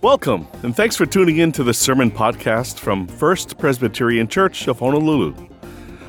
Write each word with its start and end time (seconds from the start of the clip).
Welcome, 0.00 0.46
and 0.62 0.76
thanks 0.76 0.94
for 0.94 1.06
tuning 1.06 1.38
in 1.38 1.50
to 1.50 1.64
the 1.64 1.74
sermon 1.74 2.12
podcast 2.12 2.78
from 2.78 3.08
First 3.08 3.58
Presbyterian 3.58 4.28
Church 4.28 4.68
of 4.68 4.78
Honolulu. 4.78 5.32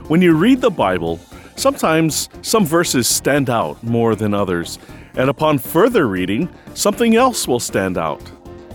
When 0.10 0.22
you 0.22 0.36
read 0.36 0.62
the 0.62 0.70
Bible, 0.70 1.20
sometimes 1.56 2.30
some 2.44 2.68
verses 2.68 3.08
stand 3.08 3.50
out 3.50 3.82
more 3.82 4.14
than 4.14 4.36
others, 4.36 4.78
and 5.16 5.28
upon 5.28 5.58
further 5.58 6.08
reading, 6.08 6.54
something 6.76 7.16
else 7.16 7.48
will 7.48 7.60
stand 7.60 7.98
out. 7.98 8.22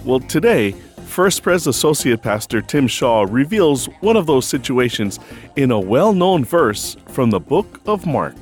Well, 0.04 0.19
today, 0.19 0.72
First 1.06 1.44
Pres 1.44 1.69
Associate 1.69 2.21
Pastor 2.21 2.60
Tim 2.60 2.88
Shaw 2.88 3.24
reveals 3.31 3.87
one 4.01 4.17
of 4.17 4.26
those 4.26 4.49
situations 4.49 5.21
in 5.54 5.71
a 5.71 5.78
well 5.78 6.12
known 6.12 6.44
verse 6.44 6.96
from 7.06 7.31
the 7.31 7.38
book 7.38 7.81
of 7.87 8.04
Mark. 8.04 8.35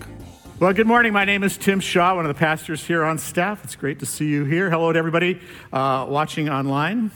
Well, 0.62 0.72
good 0.72 0.86
morning. 0.86 1.12
My 1.12 1.24
name 1.24 1.42
is 1.42 1.58
Tim 1.58 1.80
Shaw, 1.80 2.14
one 2.14 2.24
of 2.24 2.29
the 2.29 2.38
pastors 2.38 2.84
here 2.84 3.02
on 3.02 3.18
staff. 3.18 3.64
It's 3.64 3.74
great 3.74 3.98
to 3.98 4.06
see 4.06 4.29
you 4.29 4.44
here. 4.44 4.70
Hello 4.70 4.92
to 4.92 4.96
everybody 4.96 5.40
uh, 5.72 6.06
watching 6.08 6.48
online. 6.48 7.11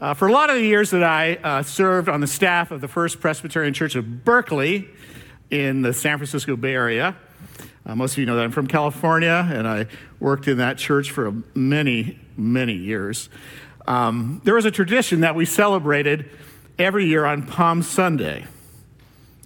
Uh, 0.00 0.14
for 0.14 0.28
a 0.28 0.32
lot 0.32 0.48
of 0.48 0.54
the 0.54 0.62
years 0.62 0.90
that 0.90 1.02
I 1.02 1.34
uh, 1.34 1.62
served 1.64 2.08
on 2.08 2.20
the 2.20 2.28
staff 2.28 2.70
of 2.70 2.80
the 2.80 2.86
First 2.86 3.18
Presbyterian 3.18 3.74
Church 3.74 3.96
of 3.96 4.24
Berkeley 4.24 4.88
in 5.50 5.82
the 5.82 5.92
San 5.92 6.18
Francisco 6.18 6.54
Bay 6.54 6.74
Area, 6.74 7.16
uh, 7.84 7.96
most 7.96 8.12
of 8.12 8.18
you 8.18 8.26
know 8.26 8.36
that 8.36 8.44
I'm 8.44 8.52
from 8.52 8.68
California, 8.68 9.44
and 9.52 9.66
I 9.66 9.88
worked 10.20 10.46
in 10.46 10.58
that 10.58 10.78
church 10.78 11.10
for 11.10 11.34
many, 11.56 12.20
many 12.36 12.74
years. 12.74 13.28
Um, 13.88 14.40
there 14.44 14.54
was 14.54 14.64
a 14.64 14.70
tradition 14.70 15.22
that 15.22 15.34
we 15.34 15.44
celebrated 15.44 16.30
every 16.78 17.06
year 17.06 17.24
on 17.24 17.44
Palm 17.44 17.82
Sunday. 17.82 18.46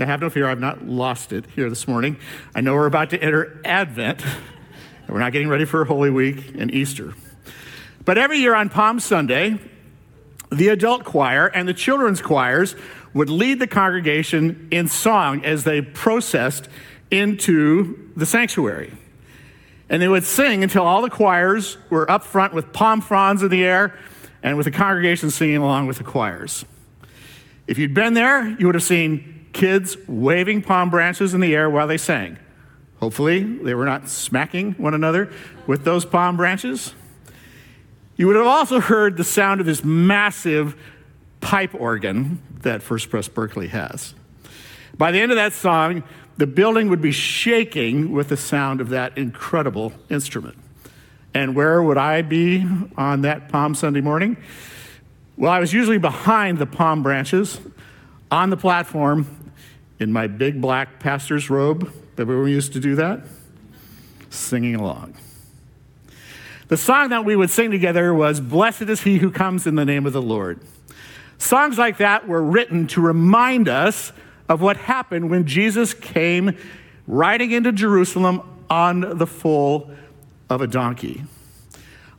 Now, 0.00 0.06
have 0.06 0.22
no 0.22 0.30
fear, 0.30 0.48
I've 0.48 0.58
not 0.58 0.86
lost 0.86 1.30
it 1.30 1.44
here 1.54 1.68
this 1.68 1.86
morning. 1.86 2.16
I 2.54 2.62
know 2.62 2.72
we're 2.72 2.86
about 2.86 3.10
to 3.10 3.22
enter 3.22 3.60
Advent, 3.66 4.24
and 4.24 5.10
we're 5.10 5.18
not 5.18 5.32
getting 5.32 5.50
ready 5.50 5.66
for 5.66 5.84
Holy 5.84 6.08
Week 6.08 6.54
and 6.56 6.72
Easter. 6.72 7.12
But 8.06 8.16
every 8.16 8.38
year 8.38 8.54
on 8.54 8.70
Palm 8.70 8.98
Sunday, 8.98 9.58
the 10.50 10.68
adult 10.68 11.04
choir 11.04 11.48
and 11.48 11.68
the 11.68 11.74
children's 11.74 12.22
choirs 12.22 12.74
would 13.12 13.28
lead 13.28 13.58
the 13.58 13.66
congregation 13.66 14.68
in 14.70 14.88
song 14.88 15.44
as 15.44 15.64
they 15.64 15.82
processed 15.82 16.70
into 17.10 18.10
the 18.16 18.24
sanctuary. 18.24 18.94
And 19.90 20.00
they 20.00 20.08
would 20.08 20.24
sing 20.24 20.62
until 20.62 20.84
all 20.84 21.02
the 21.02 21.10
choirs 21.10 21.76
were 21.90 22.10
up 22.10 22.24
front 22.24 22.54
with 22.54 22.72
palm 22.72 23.02
fronds 23.02 23.42
in 23.42 23.50
the 23.50 23.64
air 23.64 23.98
and 24.42 24.56
with 24.56 24.64
the 24.64 24.70
congregation 24.70 25.30
singing 25.30 25.58
along 25.58 25.88
with 25.88 25.98
the 25.98 26.04
choirs. 26.04 26.64
If 27.66 27.76
you'd 27.76 27.92
been 27.92 28.14
there, 28.14 28.48
you 28.48 28.64
would 28.64 28.74
have 28.74 28.82
seen 28.82 29.39
kids 29.52 29.96
waving 30.06 30.62
palm 30.62 30.90
branches 30.90 31.34
in 31.34 31.40
the 31.40 31.54
air 31.54 31.68
while 31.68 31.86
they 31.86 31.98
sang. 31.98 32.38
Hopefully, 33.00 33.42
they 33.42 33.74
were 33.74 33.86
not 33.86 34.08
smacking 34.08 34.72
one 34.72 34.94
another 34.94 35.32
with 35.66 35.84
those 35.84 36.04
palm 36.04 36.36
branches. 36.36 36.94
You 38.16 38.26
would 38.26 38.36
have 38.36 38.46
also 38.46 38.80
heard 38.80 39.16
the 39.16 39.24
sound 39.24 39.60
of 39.60 39.66
this 39.66 39.82
massive 39.82 40.76
pipe 41.40 41.74
organ 41.74 42.42
that 42.60 42.82
First 42.82 43.08
Pres 43.08 43.28
Berkeley 43.28 43.68
has. 43.68 44.14
By 44.98 45.12
the 45.12 45.20
end 45.20 45.32
of 45.32 45.36
that 45.36 45.54
song, 45.54 46.02
the 46.36 46.46
building 46.46 46.90
would 46.90 47.00
be 47.00 47.12
shaking 47.12 48.12
with 48.12 48.28
the 48.28 48.36
sound 48.36 48.82
of 48.82 48.90
that 48.90 49.16
incredible 49.16 49.94
instrument. 50.10 50.58
And 51.32 51.54
where 51.54 51.82
would 51.82 51.96
I 51.96 52.20
be 52.22 52.66
on 52.96 53.22
that 53.22 53.48
Palm 53.48 53.74
Sunday 53.74 54.02
morning? 54.02 54.36
Well, 55.36 55.50
I 55.50 55.60
was 55.60 55.72
usually 55.72 55.96
behind 55.96 56.58
the 56.58 56.66
palm 56.66 57.02
branches 57.02 57.58
on 58.30 58.50
the 58.50 58.56
platform 58.58 59.26
in 60.00 60.12
my 60.12 60.26
big 60.26 60.60
black 60.60 60.98
pastor's 60.98 61.50
robe. 61.50 61.92
that 62.16 62.26
we 62.26 62.50
used 62.50 62.72
to 62.72 62.80
do 62.80 62.96
that? 62.96 63.20
Singing 64.30 64.74
along. 64.74 65.14
The 66.68 66.76
song 66.76 67.10
that 67.10 67.24
we 67.24 67.36
would 67.36 67.50
sing 67.50 67.70
together 67.70 68.14
was 68.14 68.40
Blessed 68.40 68.82
is 68.82 69.02
He 69.02 69.18
Who 69.18 69.30
Comes 69.30 69.66
in 69.66 69.74
the 69.74 69.84
Name 69.84 70.06
of 70.06 70.12
the 70.12 70.22
Lord. 70.22 70.60
Songs 71.38 71.78
like 71.78 71.98
that 71.98 72.26
were 72.26 72.42
written 72.42 72.86
to 72.88 73.00
remind 73.00 73.68
us 73.68 74.12
of 74.48 74.60
what 74.60 74.76
happened 74.76 75.30
when 75.30 75.46
Jesus 75.46 75.94
came 75.94 76.56
riding 77.06 77.50
into 77.50 77.72
Jerusalem 77.72 78.42
on 78.68 79.18
the 79.18 79.26
foal 79.26 79.90
of 80.48 80.60
a 80.62 80.66
donkey. 80.66 81.24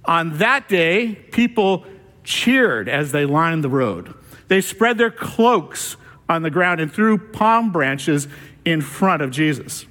On 0.06 0.38
that 0.39 0.67
day, 0.67 1.16
people 1.31 1.85
cheered 2.23 2.89
as 2.89 3.11
they 3.11 3.25
lined 3.25 3.63
the 3.63 3.69
road. 3.69 4.13
They 4.47 4.61
spread 4.61 4.97
their 4.97 5.11
cloaks 5.11 5.95
on 6.31 6.44
the 6.44 6.50
ground 6.50 6.80
and 6.80 6.92
threw 6.92 7.18
palm 7.18 7.72
branches 7.72 8.28
in 8.66 8.81
front 8.81 9.22
of 9.22 9.31
Jesus. 9.31 9.86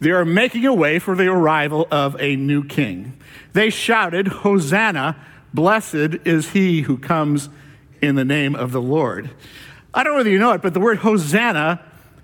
They 0.00 0.10
are 0.10 0.24
making 0.24 0.66
a 0.66 0.74
way 0.74 0.98
for 0.98 1.16
the 1.16 1.26
arrival 1.26 1.88
of 1.90 2.14
a 2.20 2.36
new 2.36 2.62
king. 2.62 3.18
They 3.52 3.70
shouted, 3.70 4.28
Hosanna, 4.28 5.16
blessed 5.52 6.18
is 6.24 6.50
he 6.50 6.82
who 6.82 6.98
comes 6.98 7.48
in 8.00 8.14
the 8.14 8.24
name 8.24 8.54
of 8.54 8.70
the 8.70 8.82
Lord. 8.82 9.30
I 9.92 10.04
don't 10.04 10.12
know 10.12 10.18
whether 10.18 10.30
you 10.30 10.38
know 10.38 10.52
it, 10.52 10.62
but 10.62 10.74
the 10.74 10.80
word 10.80 10.98
Hosanna 10.98 11.82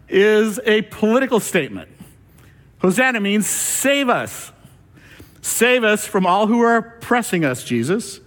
is 0.08 0.60
a 0.64 0.82
political 0.82 1.40
statement. 1.40 1.88
Hosanna 2.78 3.18
means 3.18 3.46
save 3.46 4.08
us. 4.08 4.52
Save 5.40 5.84
us 5.84 6.06
from 6.06 6.26
all 6.26 6.46
who 6.46 6.60
are 6.60 6.76
oppressing 6.76 7.44
us, 7.44 7.64
Jesus. 7.64 8.20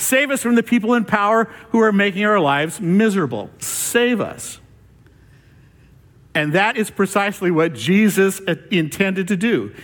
Save 0.00 0.30
us 0.30 0.42
from 0.42 0.54
the 0.54 0.62
people 0.62 0.94
in 0.94 1.04
power 1.04 1.44
who 1.72 1.80
are 1.80 1.92
making 1.92 2.24
our 2.24 2.40
lives 2.40 2.80
miserable. 2.80 3.50
Save 3.58 4.18
us. 4.18 4.58
And 6.34 6.54
that 6.54 6.78
is 6.78 6.90
precisely 6.90 7.50
what 7.50 7.74
Jesus 7.74 8.40
intended 8.70 9.28
to 9.28 9.36
do. 9.36 9.74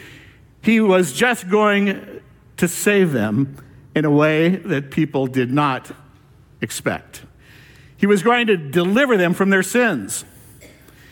He 0.62 0.80
was 0.80 1.12
just 1.12 1.50
going 1.50 2.22
to 2.56 2.66
save 2.66 3.12
them 3.12 3.62
in 3.94 4.06
a 4.06 4.10
way 4.10 4.56
that 4.56 4.90
people 4.90 5.26
did 5.26 5.52
not 5.52 5.92
expect. 6.62 7.24
He 7.98 8.06
was 8.06 8.22
going 8.22 8.46
to 8.46 8.56
deliver 8.56 9.18
them 9.18 9.34
from 9.34 9.50
their 9.50 9.62
sins. 9.62 10.24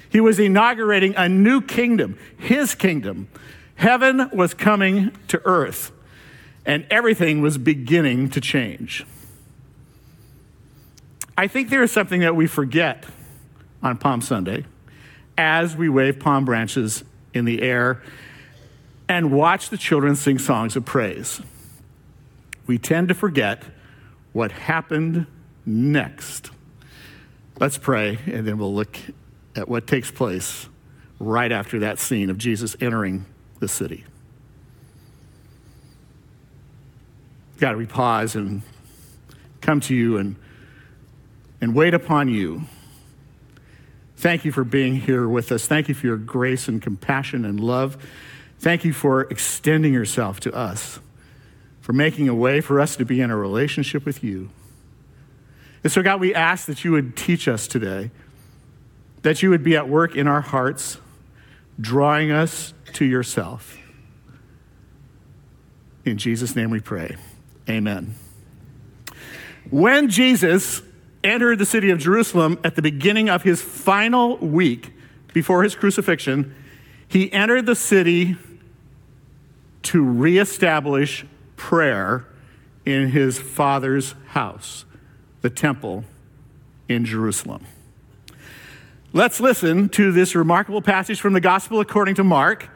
He 0.08 0.20
was 0.20 0.38
inaugurating 0.38 1.14
a 1.16 1.28
new 1.28 1.60
kingdom, 1.60 2.18
his 2.38 2.74
kingdom. 2.74 3.28
Heaven 3.74 4.30
was 4.32 4.54
coming 4.54 5.12
to 5.28 5.42
earth 5.44 5.92
and 6.66 6.86
everything 6.90 7.40
was 7.40 7.58
beginning 7.58 8.30
to 8.30 8.40
change. 8.40 9.04
I 11.36 11.46
think 11.48 11.70
there 11.70 11.82
is 11.82 11.92
something 11.92 12.20
that 12.20 12.36
we 12.36 12.46
forget 12.46 13.04
on 13.82 13.98
Palm 13.98 14.20
Sunday 14.20 14.64
as 15.36 15.76
we 15.76 15.88
wave 15.88 16.20
palm 16.20 16.44
branches 16.44 17.04
in 17.32 17.44
the 17.44 17.60
air 17.60 18.02
and 19.08 19.32
watch 19.32 19.68
the 19.68 19.76
children 19.76 20.16
sing 20.16 20.38
songs 20.38 20.76
of 20.76 20.84
praise. 20.84 21.40
We 22.66 22.78
tend 22.78 23.08
to 23.08 23.14
forget 23.14 23.62
what 24.32 24.52
happened 24.52 25.26
next. 25.66 26.50
Let's 27.58 27.78
pray, 27.78 28.18
and 28.26 28.46
then 28.46 28.58
we'll 28.58 28.74
look 28.74 28.96
at 29.54 29.68
what 29.68 29.86
takes 29.86 30.10
place 30.10 30.68
right 31.18 31.52
after 31.52 31.80
that 31.80 31.98
scene 31.98 32.30
of 32.30 32.38
Jesus 32.38 32.76
entering 32.80 33.26
the 33.60 33.68
city. 33.68 34.04
God, 37.58 37.76
we 37.76 37.86
pause 37.86 38.34
and 38.34 38.62
come 39.60 39.80
to 39.80 39.94
you 39.94 40.18
and, 40.18 40.36
and 41.60 41.74
wait 41.74 41.94
upon 41.94 42.28
you. 42.28 42.62
Thank 44.16 44.44
you 44.44 44.52
for 44.52 44.64
being 44.64 44.96
here 44.96 45.28
with 45.28 45.52
us. 45.52 45.66
Thank 45.66 45.88
you 45.88 45.94
for 45.94 46.06
your 46.06 46.16
grace 46.16 46.68
and 46.68 46.80
compassion 46.80 47.44
and 47.44 47.60
love. 47.60 47.96
Thank 48.58 48.84
you 48.84 48.92
for 48.92 49.22
extending 49.22 49.92
yourself 49.92 50.40
to 50.40 50.54
us, 50.54 50.98
for 51.80 51.92
making 51.92 52.28
a 52.28 52.34
way 52.34 52.60
for 52.60 52.80
us 52.80 52.96
to 52.96 53.04
be 53.04 53.20
in 53.20 53.30
a 53.30 53.36
relationship 53.36 54.04
with 54.04 54.24
you. 54.24 54.50
And 55.82 55.92
so, 55.92 56.02
God, 56.02 56.20
we 56.20 56.34
ask 56.34 56.66
that 56.66 56.84
you 56.84 56.92
would 56.92 57.16
teach 57.16 57.46
us 57.46 57.68
today, 57.68 58.10
that 59.22 59.42
you 59.42 59.50
would 59.50 59.62
be 59.62 59.76
at 59.76 59.88
work 59.88 60.16
in 60.16 60.26
our 60.26 60.40
hearts, 60.40 60.98
drawing 61.78 62.30
us 62.30 62.72
to 62.94 63.04
yourself. 63.04 63.76
In 66.04 66.16
Jesus' 66.16 66.56
name 66.56 66.70
we 66.70 66.80
pray. 66.80 67.16
Amen. 67.68 68.14
When 69.70 70.08
Jesus 70.08 70.82
entered 71.22 71.58
the 71.58 71.66
city 71.66 71.90
of 71.90 71.98
Jerusalem 71.98 72.58
at 72.62 72.76
the 72.76 72.82
beginning 72.82 73.30
of 73.30 73.42
his 73.42 73.62
final 73.62 74.36
week 74.36 74.92
before 75.32 75.62
his 75.62 75.74
crucifixion, 75.74 76.54
he 77.08 77.32
entered 77.32 77.66
the 77.66 77.74
city 77.74 78.36
to 79.84 80.04
reestablish 80.04 81.24
prayer 81.56 82.26
in 82.84 83.08
his 83.08 83.38
father's 83.38 84.14
house, 84.28 84.84
the 85.40 85.50
temple 85.50 86.04
in 86.88 87.04
Jerusalem. 87.04 87.64
Let's 89.12 89.40
listen 89.40 89.88
to 89.90 90.12
this 90.12 90.34
remarkable 90.34 90.82
passage 90.82 91.20
from 91.20 91.32
the 91.32 91.40
Gospel 91.40 91.80
according 91.80 92.16
to 92.16 92.24
Mark. 92.24 92.68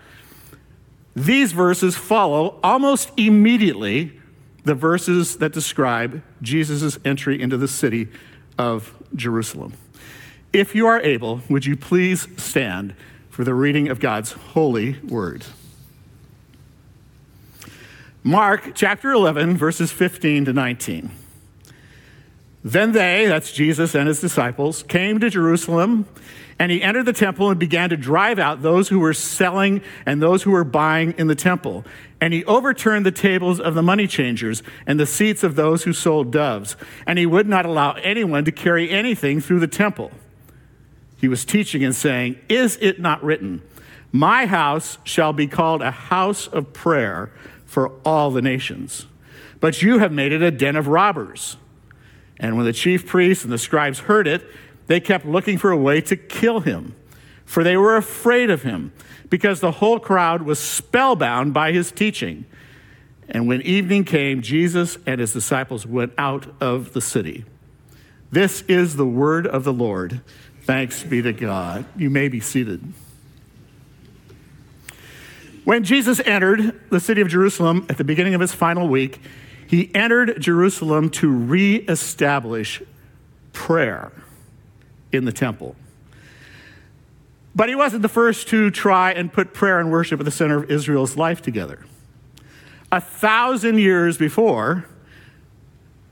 These 1.17 1.53
verses 1.53 1.97
follow 1.97 2.61
almost 2.63 3.11
immediately 3.17 4.18
the 4.69 4.75
verses 4.75 5.39
that 5.39 5.51
describe 5.51 6.23
Jesus' 6.43 6.99
entry 7.03 7.41
into 7.41 7.57
the 7.57 7.67
city 7.67 8.07
of 8.59 8.95
Jerusalem. 9.17 9.73
If 10.53 10.75
you 10.75 10.87
are 10.87 11.01
able, 11.01 11.41
would 11.49 11.65
you 11.65 11.75
please 11.75 12.29
stand 12.37 12.95
for 13.31 13.45
the 13.45 13.55
reading 13.55 13.89
of 13.89 13.99
God's 13.99 14.33
holy 14.33 15.01
word? 15.01 15.47
Mark 18.23 18.73
chapter 18.75 19.11
11, 19.11 19.57
verses 19.57 19.91
15 19.91 20.45
to 20.45 20.53
19. 20.53 21.13
Then 22.63 22.93
they, 22.93 23.25
that's 23.25 23.53
Jesus 23.53 23.95
and 23.95 24.07
his 24.07 24.21
disciples, 24.21 24.83
came 24.83 25.19
to 25.21 25.31
Jerusalem, 25.31 26.07
and 26.59 26.73
he 26.73 26.83
entered 26.83 27.05
the 27.05 27.13
temple 27.13 27.51
and 27.51 27.59
began 27.59 27.91
to 27.91 27.97
drive 27.97 28.39
out 28.39 28.63
those 28.63 28.89
who 28.89 28.99
were 28.99 29.15
selling 29.15 29.81
and 30.05 30.21
those 30.21 30.43
who 30.43 30.51
were 30.51 30.65
buying 30.65 31.15
in 31.17 31.29
the 31.29 31.37
temple. 31.37 31.85
And 32.21 32.35
he 32.35 32.45
overturned 32.47 33.07
the 33.07 33.13
tables 33.13 33.61
of 33.61 33.75
the 33.75 33.83
money 33.83 34.09
changers 34.09 34.63
and 34.87 34.99
the 34.99 35.07
seats 35.07 35.45
of 35.45 35.55
those 35.55 35.85
who 35.85 35.93
sold 35.93 36.33
doves. 36.33 36.77
And 37.07 37.19
he 37.19 37.27
would 37.27 37.49
not 37.49 37.65
allow 37.65 37.93
anyone 37.93 38.45
to 38.45 38.53
carry 38.53 38.91
anything 38.91 39.41
through 39.41 39.61
the 39.61 39.69
temple. 39.69 40.11
He 41.17 41.29
was 41.29 41.45
teaching 41.45 41.85
and 41.85 41.95
saying, 41.95 42.39
Is 42.49 42.77
it 42.81 43.01
not 43.01 43.23
written, 43.23 43.63
My 44.11 44.47
house 44.47 44.99
shall 45.05 45.33
be 45.33 45.47
called 45.47 45.81
a 45.81 45.93
house 45.93 46.49
of 46.49 46.73
prayer 46.73 47.31
for 47.67 47.93
all 48.05 48.31
the 48.33 48.43
nations? 48.43 49.07
But 49.61 49.83
you 49.83 49.99
have 49.99 50.13
made 50.13 50.33
it 50.33 50.43
a 50.43 50.51
den 50.51 50.77
of 50.77 50.89
robbers. 50.89 51.57
And 52.41 52.57
when 52.57 52.67
the 52.67 52.73
chief 52.73 53.07
priests 53.07 53.45
and 53.45 53.53
the 53.53 53.59
scribes 53.59 54.01
heard 54.01 54.29
it, 54.29 54.45
they 54.89 54.99
kept 54.99 55.25
looking 55.25 55.59
for 55.59 55.71
a 55.71 55.77
way 55.77 56.01
to 56.01 56.17
kill 56.17 56.61
him, 56.61 56.97
for 57.45 57.63
they 57.63 57.77
were 57.77 57.97
afraid 57.97 58.51
of 58.51 58.63
him, 58.63 58.93
because 59.31 59.61
the 59.61 59.73
whole 59.73 60.01
crowd 60.01 60.43
was 60.43 60.59
spellbound 60.59 61.55
by 61.55 61.71
his 61.73 61.93
teaching. 61.93 62.45
And 63.29 63.47
when 63.47 63.61
evening 63.63 64.05
came, 64.05 64.41
Jesus 64.41 64.99
and 65.07 65.21
his 65.21 65.35
disciples 65.35 65.87
went 65.87 66.13
out 66.17 66.47
of 66.61 66.95
the 66.95 67.01
city. 67.03 67.45
This 68.31 68.63
is 68.63 68.97
the 68.97 69.07
word 69.07 69.47
of 69.47 69.65
the 69.65 69.73
Lord. 69.73 70.23
Thanks 70.63 71.03
be 71.03 71.23
to 71.23 71.33
God. 71.33 71.85
You 71.97 72.11
may 72.11 72.29
be 72.29 72.41
seated. 72.41 72.83
When 75.65 75.85
Jesus 75.85 76.21
entered 76.21 76.81
the 76.89 77.01
city 77.01 77.21
of 77.21 77.29
Jerusalem 77.29 77.87
at 77.91 77.99
the 77.99 78.05
beginning 78.05 78.35
of 78.35 78.41
his 78.41 78.55
final 78.55 78.89
week, 78.89 79.21
he 79.67 79.95
entered 79.95 80.41
Jerusalem 80.41 81.11
to 81.11 81.31
reestablish 81.31 82.83
prayer 83.53 84.13
in 85.13 85.25
the 85.25 85.33
temple. 85.33 85.77
But 87.55 87.69
he 87.69 87.75
wasn't 87.75 88.03
the 88.03 88.09
first 88.09 88.49
to 88.49 88.71
try 88.71 89.13
and 89.13 89.33
put 89.33 89.53
prayer 89.53 89.81
and 89.81 89.91
worship 89.91 90.21
at 90.21 90.25
the 90.25 90.31
center 90.31 90.59
of 90.59 90.71
Israel's 90.71 91.17
life 91.17 91.43
together. 91.43 91.85
A 92.93 93.01
thousand 93.01 93.79
years 93.79 94.17
before, 94.17 94.87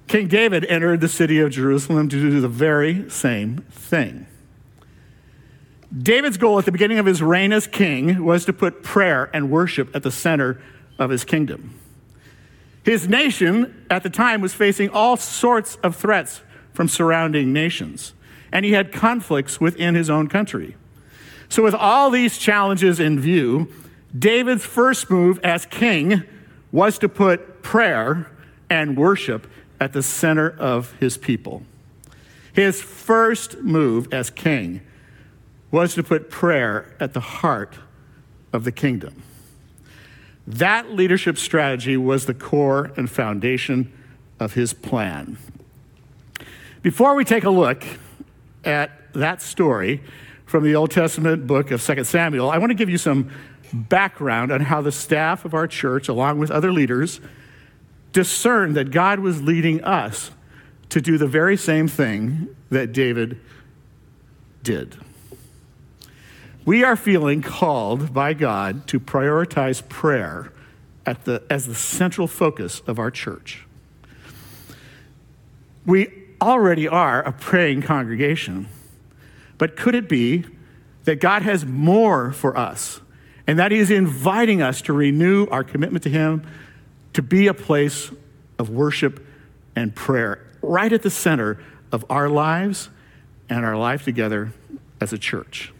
King 0.09 0.29
David 0.29 0.65
entered 0.67 1.01
the 1.01 1.09
city 1.09 1.41
of 1.41 1.51
Jerusalem 1.51 2.09
to 2.09 2.21
do 2.21 2.41
the 2.41 2.49
very 2.49 3.09
same 3.11 3.59
thing. 3.71 4.27
David's 5.97 6.37
goal 6.37 6.59
at 6.59 6.65
the 6.65 6.73
beginning 6.73 6.99
of 6.99 7.07
his 7.07 7.23
reign 7.23 7.53
as 7.53 7.67
king 7.67 8.25
was 8.25 8.45
to 8.45 8.53
put 8.53 8.83
prayer 8.83 9.31
and 9.33 9.51
worship 9.51 9.95
at 9.95 10.03
the 10.03 10.11
center 10.11 10.61
of 10.99 11.11
his 11.11 11.25
kingdom. 11.25 11.79
His 12.85 13.09
nation 13.09 13.87
at 13.91 14.03
the 14.03 14.11
time 14.11 14.41
was 14.41 14.55
facing 14.55 14.91
all 14.91 15.17
sorts 15.17 15.77
of 15.77 15.97
threats 15.97 16.43
from 16.73 16.89
surrounding 16.89 17.53
nations, 17.53 18.15
and 18.53 18.65
he 18.65 18.73
had 18.73 18.93
conflicts 18.93 19.61
within 19.61 19.95
his 19.95 20.11
own 20.11 20.29
country. 20.29 20.77
So, 21.49 21.63
with 21.63 21.75
all 21.75 22.11
these 22.11 22.39
challenges 22.39 22.99
in 22.99 23.21
view, 23.21 23.73
David's 24.17 24.65
first 24.65 25.11
move 25.11 25.39
as 25.45 25.67
king 25.67 26.23
was 26.73 26.99
to 26.99 27.09
put 27.09 27.63
prayer 27.63 28.31
and 28.69 28.97
worship 28.97 29.47
at 29.81 29.93
the 29.93 30.03
center 30.03 30.51
of 30.51 30.93
his 30.99 31.17
people. 31.17 31.63
His 32.53 32.81
first 32.81 33.59
move 33.59 34.13
as 34.13 34.31
king 34.31 34.81
was 35.71 35.95
to 35.95 36.03
put 36.03 36.31
prayer 36.31 36.95
at 36.99 37.13
the 37.13 37.21
heart 37.21 37.77
of 38.53 38.65
the 38.65 38.73
kingdom. 38.73 39.23
That 40.47 40.93
leadership 40.93 41.39
strategy 41.39 41.97
was 41.97 42.27
the 42.27 42.35
core 42.35 42.93
and 42.97 43.11
foundation 43.11 43.93
of 44.39 44.55
his 44.55 44.73
plan. 44.73 45.39
Before 46.83 47.15
we 47.15 47.25
take 47.25 47.45
a 47.45 47.51
look 47.51 47.85
at 48.67 49.13
that 49.15 49.41
story 49.41 50.03
from 50.45 50.65
the 50.65 50.75
Old 50.75 50.91
Testament 50.91 51.47
book 51.47 51.71
of 51.71 51.85
2 51.85 52.05
Samuel, 52.05 52.51
I 52.51 52.59
want 52.59 52.71
to 52.71 52.75
give 52.75 52.91
you 52.91 52.99
some 52.99 53.31
background 53.73 54.53
on 54.53 54.61
how 54.61 54.81
the 54.81 54.93
staff 54.93 55.45
of 55.45 55.55
our 55.55 55.67
church, 55.67 56.09
along 56.09 56.39
with 56.39 56.51
other 56.51 56.73
leaders, 56.73 57.21
discerned 58.13 58.77
that 58.77 58.91
God 58.91 59.21
was 59.21 59.43
leading 59.43 59.83
us 59.83 60.31
to 60.91 61.01
do 61.01 61.19
the 61.19 61.27
very 61.27 61.57
same 61.57 61.89
thing 61.89 62.55
that 62.71 62.93
David 62.93 63.41
did. 64.63 64.97
We 66.65 66.83
are 66.83 66.97
feeling 66.97 67.43
called 67.43 68.13
by 68.13 68.35
God 68.35 68.87
to 68.89 68.99
prioritize 68.99 69.87
prayer 69.89 70.53
the, 71.05 71.43
as 71.49 71.67
the 71.67 71.75
central 71.75 72.27
focus 72.27 72.81
of 72.87 72.99
our 72.99 73.11
church. 73.11 73.65
We 75.85 76.26
already 76.41 76.89
are 76.89 77.23
a 77.23 77.33
praying 77.33 77.83
congregation, 77.83 78.69
but 79.59 79.77
could 79.77 79.95
it 79.95 80.09
be 80.09 80.45
that 81.05 81.21
God 81.21 81.43
has 81.43 81.65
more 81.65 82.33
for 82.33 82.57
us 82.57 83.01
and 83.47 83.59
that 83.59 83.73
He 83.73 83.79
is 83.79 83.91
inviting 83.91 84.61
us 84.61 84.83
to 84.83 84.93
renew 84.93 85.47
our 85.49 85.65
commitment 85.65 86.03
to 86.05 86.11
Him 86.11 86.47
to 87.13 87.23
be 87.23 87.47
a 87.47 87.55
place 87.55 88.11
of 88.59 88.71
worship 88.71 89.25
and 89.75 89.95
prayer 89.95 90.45
right 90.63 90.93
at 90.93 91.03
the 91.03 91.11
center 91.11 91.59
of 91.93 92.05
our 92.11 92.29
lives 92.29 92.91
and 93.49 93.65
our 93.65 93.77
life 93.77 94.05
together 94.05 94.53
as 95.01 95.13
a 95.13 95.19
church? 95.19 95.73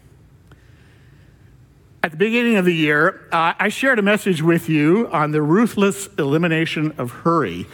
At 2.03 2.11
the 2.11 2.17
beginning 2.17 2.55
of 2.55 2.63
the 2.63 2.73
year, 2.73 3.27
uh, 3.31 3.53
I 3.59 3.67
shared 3.67 3.99
a 3.99 4.01
message 4.01 4.41
with 4.41 4.69
you 4.69 5.09
on 5.11 5.31
the 5.31 5.41
ruthless 5.41 6.07
elimination 6.17 6.93
of 6.97 7.11
hurry 7.11 7.67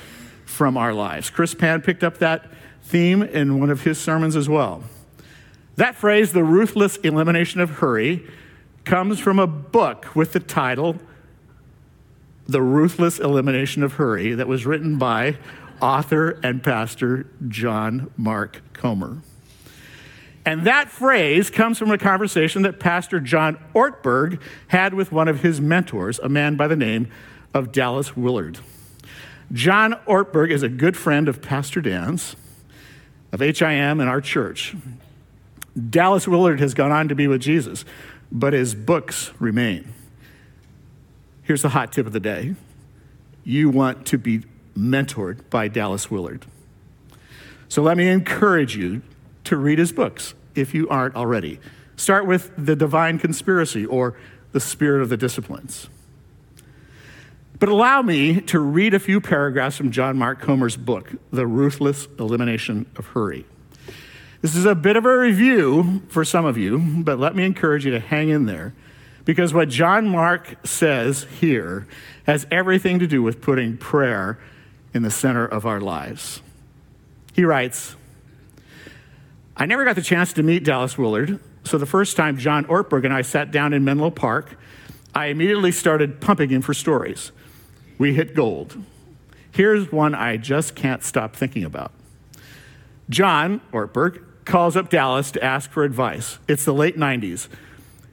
from 0.46 0.76
our 0.76 0.94
lives. 0.94 1.30
Chris 1.30 1.54
Pan 1.54 1.82
picked 1.82 2.04
up 2.04 2.18
that 2.18 2.46
theme 2.84 3.24
in 3.24 3.60
one 3.60 3.70
of 3.70 3.82
his 3.82 3.98
sermons 3.98 4.36
as 4.36 4.48
well. 4.48 4.84
That 5.78 5.96
phrase, 5.96 6.34
the 6.34 6.44
ruthless 6.44 6.98
elimination 6.98 7.60
of 7.60 7.70
hurry, 7.72 8.24
comes 8.86 9.20
from 9.20 9.40
a 9.40 9.48
book 9.48 10.16
with 10.16 10.34
the 10.34 10.40
title, 10.40 10.98
The 12.48 12.62
Ruthless 12.62 13.20
Elimination 13.20 13.82
of 13.82 13.94
Hurry, 13.94 14.36
that 14.36 14.48
was 14.48 14.66
written 14.66 14.98
by 14.98 15.38
author 15.82 16.40
and 16.44 16.62
pastor 16.62 17.26
John 17.48 18.12
Mark 18.18 18.62
Comer. 18.74 19.20
And 20.46 20.68
that 20.68 20.90
phrase 20.90 21.50
comes 21.50 21.80
from 21.80 21.90
a 21.92 21.98
conversation 21.98 22.64
that 22.64 22.80
Pastor 22.80 23.22
John 23.22 23.58
Ortberg 23.74 24.42
had 24.68 24.94
with 24.94 25.12
one 25.12 25.30
of 25.30 25.42
his 25.42 25.62
mentors, 25.62 26.20
a 26.20 26.28
man 26.28 26.58
by 26.58 26.68
the 26.68 26.76
name 26.76 27.08
of 27.54 27.72
Dallas 27.72 28.18
Willard. 28.18 28.60
John 29.54 29.94
Ortberg 30.06 30.52
is 30.52 30.62
a 30.62 30.70
good 30.70 30.98
friend 30.98 31.30
of 31.30 31.42
Pastor 31.42 31.80
Dan's, 31.80 32.36
of 33.34 33.40
HIM, 33.40 34.00
and 34.00 34.10
our 34.10 34.22
church. 34.22 34.76
Dallas 35.90 36.28
Willard 36.28 36.60
has 36.60 36.74
gone 36.74 36.92
on 36.92 37.10
to 37.10 37.16
be 37.16 37.28
with 37.28 37.42
Jesus, 37.42 37.84
but 38.32 38.54
his 38.54 38.76
books 38.76 39.32
remain. 39.40 39.92
Here's 41.42 41.64
the 41.64 41.70
hot 41.70 41.92
tip 41.92 42.06
of 42.06 42.14
the 42.14 42.20
day 42.20 42.56
you 43.44 43.70
want 43.70 44.06
to 44.06 44.18
be 44.18 44.44
mentored 44.78 45.50
by 45.50 45.68
Dallas 45.68 46.10
Willard. 46.10 46.46
So 47.68 47.82
let 47.82 47.98
me 47.98 48.08
encourage 48.08 48.78
you 48.78 49.02
to 49.46 49.58
read 49.58 49.80
his 49.80 49.92
books 49.92 50.34
if 50.56 50.74
you 50.74 50.88
aren't 50.88 51.16
already. 51.16 51.60
Start 51.98 52.26
with 52.26 52.52
The 52.58 52.76
Divine 52.76 53.20
Conspiracy 53.20 53.86
or 53.86 54.16
The 54.52 54.60
Spirit 54.60 55.02
of 55.02 55.10
the 55.10 55.18
Disciplines. 55.18 55.90
But 57.64 57.70
allow 57.70 58.02
me 58.02 58.42
to 58.42 58.60
read 58.60 58.94
a 58.94 59.00
few 59.00 59.22
paragraphs 59.22 59.78
from 59.78 59.90
John 59.90 60.18
Mark 60.18 60.42
Comer's 60.42 60.76
book, 60.76 61.12
The 61.32 61.48
Ruthless 61.48 62.10
Elimination 62.20 62.88
of 62.98 63.06
Hurry. 63.06 63.46
This 64.42 64.54
is 64.54 64.66
a 64.66 64.76
bit 64.76 64.98
of 64.98 65.06
a 65.06 65.18
review 65.18 66.02
for 66.10 66.26
some 66.26 66.44
of 66.44 66.58
you, 66.58 66.78
but 66.78 67.20
let 67.20 67.38
me 67.38 67.46
encourage 67.46 67.86
you 67.86 67.92
to 67.92 68.02
hang 68.02 68.28
in 68.28 68.48
there 68.48 68.74
because 69.24 69.54
what 69.54 69.70
John 69.70 70.10
Mark 70.10 70.58
says 70.68 71.26
here 71.40 71.88
has 72.26 72.46
everything 72.52 73.00
to 73.00 73.08
do 73.08 73.24
with 73.24 73.42
putting 73.42 73.78
prayer 73.78 74.40
in 74.94 75.04
the 75.04 75.10
center 75.10 75.46
of 75.46 75.66
our 75.66 75.80
lives. 75.80 76.42
He 77.32 77.46
writes, 77.46 77.96
I 79.56 79.68
never 79.68 79.86
got 79.86 79.96
the 79.96 80.02
chance 80.02 80.34
to 80.34 80.44
meet 80.44 80.66
Dallas 80.66 80.98
Willard, 80.98 81.40
so 81.64 81.78
the 81.78 81.86
first 81.86 82.18
time 82.18 82.38
John 82.38 82.66
Ortberg 82.66 83.06
and 83.06 83.14
I 83.14 83.22
sat 83.22 83.52
down 83.52 83.72
in 83.72 83.86
Menlo 83.86 84.10
Park, 84.10 84.60
I 85.16 85.28
immediately 85.28 85.72
started 85.72 86.20
pumping 86.20 86.50
him 86.50 86.62
for 86.62 86.74
stories. 86.74 87.32
We 87.98 88.14
hit 88.14 88.36
gold. 88.36 88.78
Here's 89.52 89.92
one 89.92 90.16
I 90.16 90.38
just 90.38 90.76
can't 90.76 91.04
stop 91.04 91.36
thinking 91.36 91.64
about. 91.64 91.92
John 93.10 93.62
Ortberg 93.72 94.24
calls 94.46 94.76
up 94.76 94.90
Dallas 94.90 95.32
to 95.32 95.44
ask 95.44 95.70
for 95.72 95.84
advice. 95.84 96.40
It's 96.48 96.66
the 96.66 96.74
late 96.74 96.98
90s. 96.98 97.48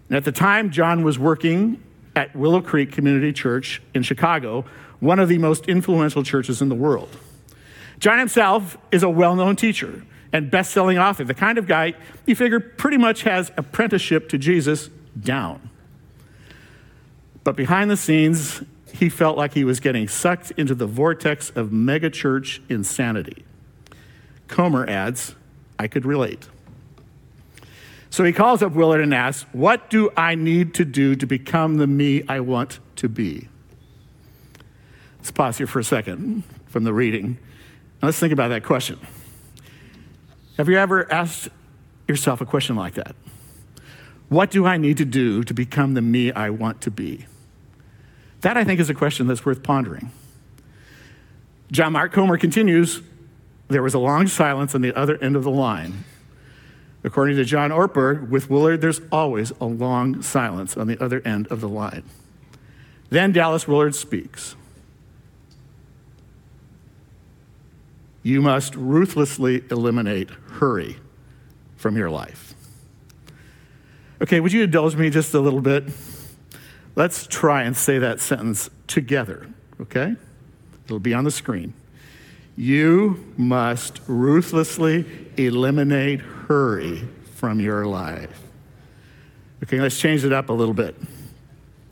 And 0.09 0.17
at 0.17 0.25
the 0.25 0.33
time, 0.33 0.71
John 0.71 1.03
was 1.03 1.19
working 1.19 1.83
at 2.15 2.35
Willow 2.35 2.61
Creek 2.61 2.93
Community 2.93 3.33
Church 3.33 3.81
in 3.95 4.03
Chicago, 4.03 4.65
one 4.99 5.19
of 5.19 5.29
the 5.29 5.39
most 5.39 5.67
influential 5.67 6.23
churches 6.23 6.61
in 6.61 6.69
the 6.69 6.75
world. 6.75 7.17
John 7.99 8.19
himself 8.19 8.77
is 8.91 9.03
a 9.03 9.09
well 9.09 9.37
known 9.37 9.57
teacher 9.57 10.03
and 10.33 10.51
best 10.51 10.73
selling 10.73 10.99
author, 10.99 11.25
the 11.25 11.35
kind 11.35 11.59
of 11.59 11.67
guy 11.67 11.95
you 12.27 12.35
figure 12.35 12.61
pretty 12.61 12.97
much 12.97 13.23
has 13.23 13.51
apprenticeship 13.57 14.29
to 14.31 14.39
Jesus 14.39 14.89
down. 15.19 15.71
But 17.43 17.57
behind 17.57 17.91
the 17.91 17.97
scenes, 17.97 18.63
he 19.01 19.09
felt 19.09 19.39
like 19.39 19.55
he 19.55 19.65
was 19.65 19.81
getting 19.81 20.07
sucked 20.07 20.51
into 20.59 20.75
the 20.75 20.87
vortex 20.87 21.49
of 21.49 21.71
megachurch 21.71 22.61
insanity. 22.69 23.47
Comer 24.47 24.87
adds, 24.87 25.35
I 25.79 25.89
could 25.89 26.05
relate. 26.05 26.51
So 28.11 28.25
he 28.25 28.33
calls 28.35 28.63
up 28.63 28.73
Willard 28.73 29.01
and 29.01 29.15
asks, 29.15 29.47
What 29.53 29.89
do 29.89 30.11
I 30.19 30.35
need 30.35 30.75
to 30.75 30.85
do 30.85 31.17
to 31.17 31.25
become 31.25 31.79
the 31.79 31.87
me 31.87 32.25
I 32.29 32.41
want 32.41 32.79
to 32.97 33.09
be? 33.09 33.49
Let's 35.17 35.31
pause 35.31 35.57
here 35.57 35.67
for 35.67 35.79
a 35.79 35.85
second 35.85 36.43
from 36.67 36.85
the 36.85 36.93
reading. 36.93 37.39
Now 38.03 38.09
let's 38.09 38.19
think 38.19 38.35
about 38.35 38.49
that 38.49 38.65
question. 38.65 38.99
Have 40.59 40.69
you 40.69 40.77
ever 40.77 41.11
asked 41.11 41.49
yourself 42.07 42.43
a 42.43 42.47
question 42.47 42.77
like 42.77 42.95
that? 42.95 43.17
What 44.29 44.51
do 44.51 44.67
I 44.67 44.77
need 44.77 44.99
to 44.99 45.07
do 45.07 45.43
to 45.45 45.55
become 45.55 45.95
the 45.95 46.03
me 46.03 46.33
I 46.33 46.51
want 46.51 46.83
to 46.83 46.91
be? 46.91 47.25
That, 48.41 48.57
I 48.57 48.65
think, 48.65 48.81
is 48.81 48.91
a 48.91 48.95
question 48.95 49.27
that's 49.27 49.45
worth 49.45 49.63
pondering. 49.63 50.11
John 51.71 51.93
Mark 51.93 52.13
Comer 52.13 52.39
continues 52.39 53.03
There 53.69 53.83
was 53.83 53.95
a 53.95 53.99
long 53.99 54.27
silence 54.27 54.75
on 54.75 54.81
the 54.81 54.97
other 54.97 55.17
end 55.23 55.37
of 55.37 55.45
the 55.45 55.51
line. 55.51 56.05
According 57.03 57.37
to 57.37 57.45
John 57.45 57.71
Ortberg, 57.71 58.29
with 58.29 58.51
Willard, 58.51 58.81
there's 58.81 59.01
always 59.11 59.53
a 59.61 59.65
long 59.65 60.21
silence 60.23 60.77
on 60.77 60.87
the 60.87 61.03
other 61.03 61.23
end 61.25 61.47
of 61.49 61.61
the 61.61 61.69
line. 61.69 62.03
Then 63.09 63.33
Dallas 63.33 63.67
Willard 63.67 63.95
speaks. 63.95 64.55
You 68.23 68.43
must 68.43 68.75
ruthlessly 68.75 69.65
eliminate 69.71 70.29
hurry 70.31 70.97
from 71.77 71.97
your 71.97 72.11
life. 72.11 72.55
Okay, 74.21 74.41
would 74.41 74.53
you 74.53 74.65
indulge 74.65 74.95
me 74.97 75.09
just 75.09 75.33
a 75.33 75.41
little 75.41 75.63
bit? 75.63 75.85
Let's 76.97 77.27
try 77.27 77.63
and 77.63 77.77
say 77.77 77.99
that 77.99 78.21
sentence 78.21 78.69
together, 78.87 79.49
okay? 79.81 80.17
It'll 80.85 80.99
be 80.99 81.15
on 81.15 81.25
the 81.25 81.31
screen. 81.31 81.75
You 82.57 83.33
must 83.37 84.01
ruthlessly 84.07 85.07
eliminate 85.37 86.21
hurry 86.21 87.09
from 87.35 87.61
your 87.61 87.87
life. 87.87 88.43
Okay, 89.63 89.81
let's 89.81 89.99
change 89.99 90.25
it 90.25 90.33
up 90.33 90.49
a 90.49 90.53
little 90.53 90.75
bit, 90.75 90.97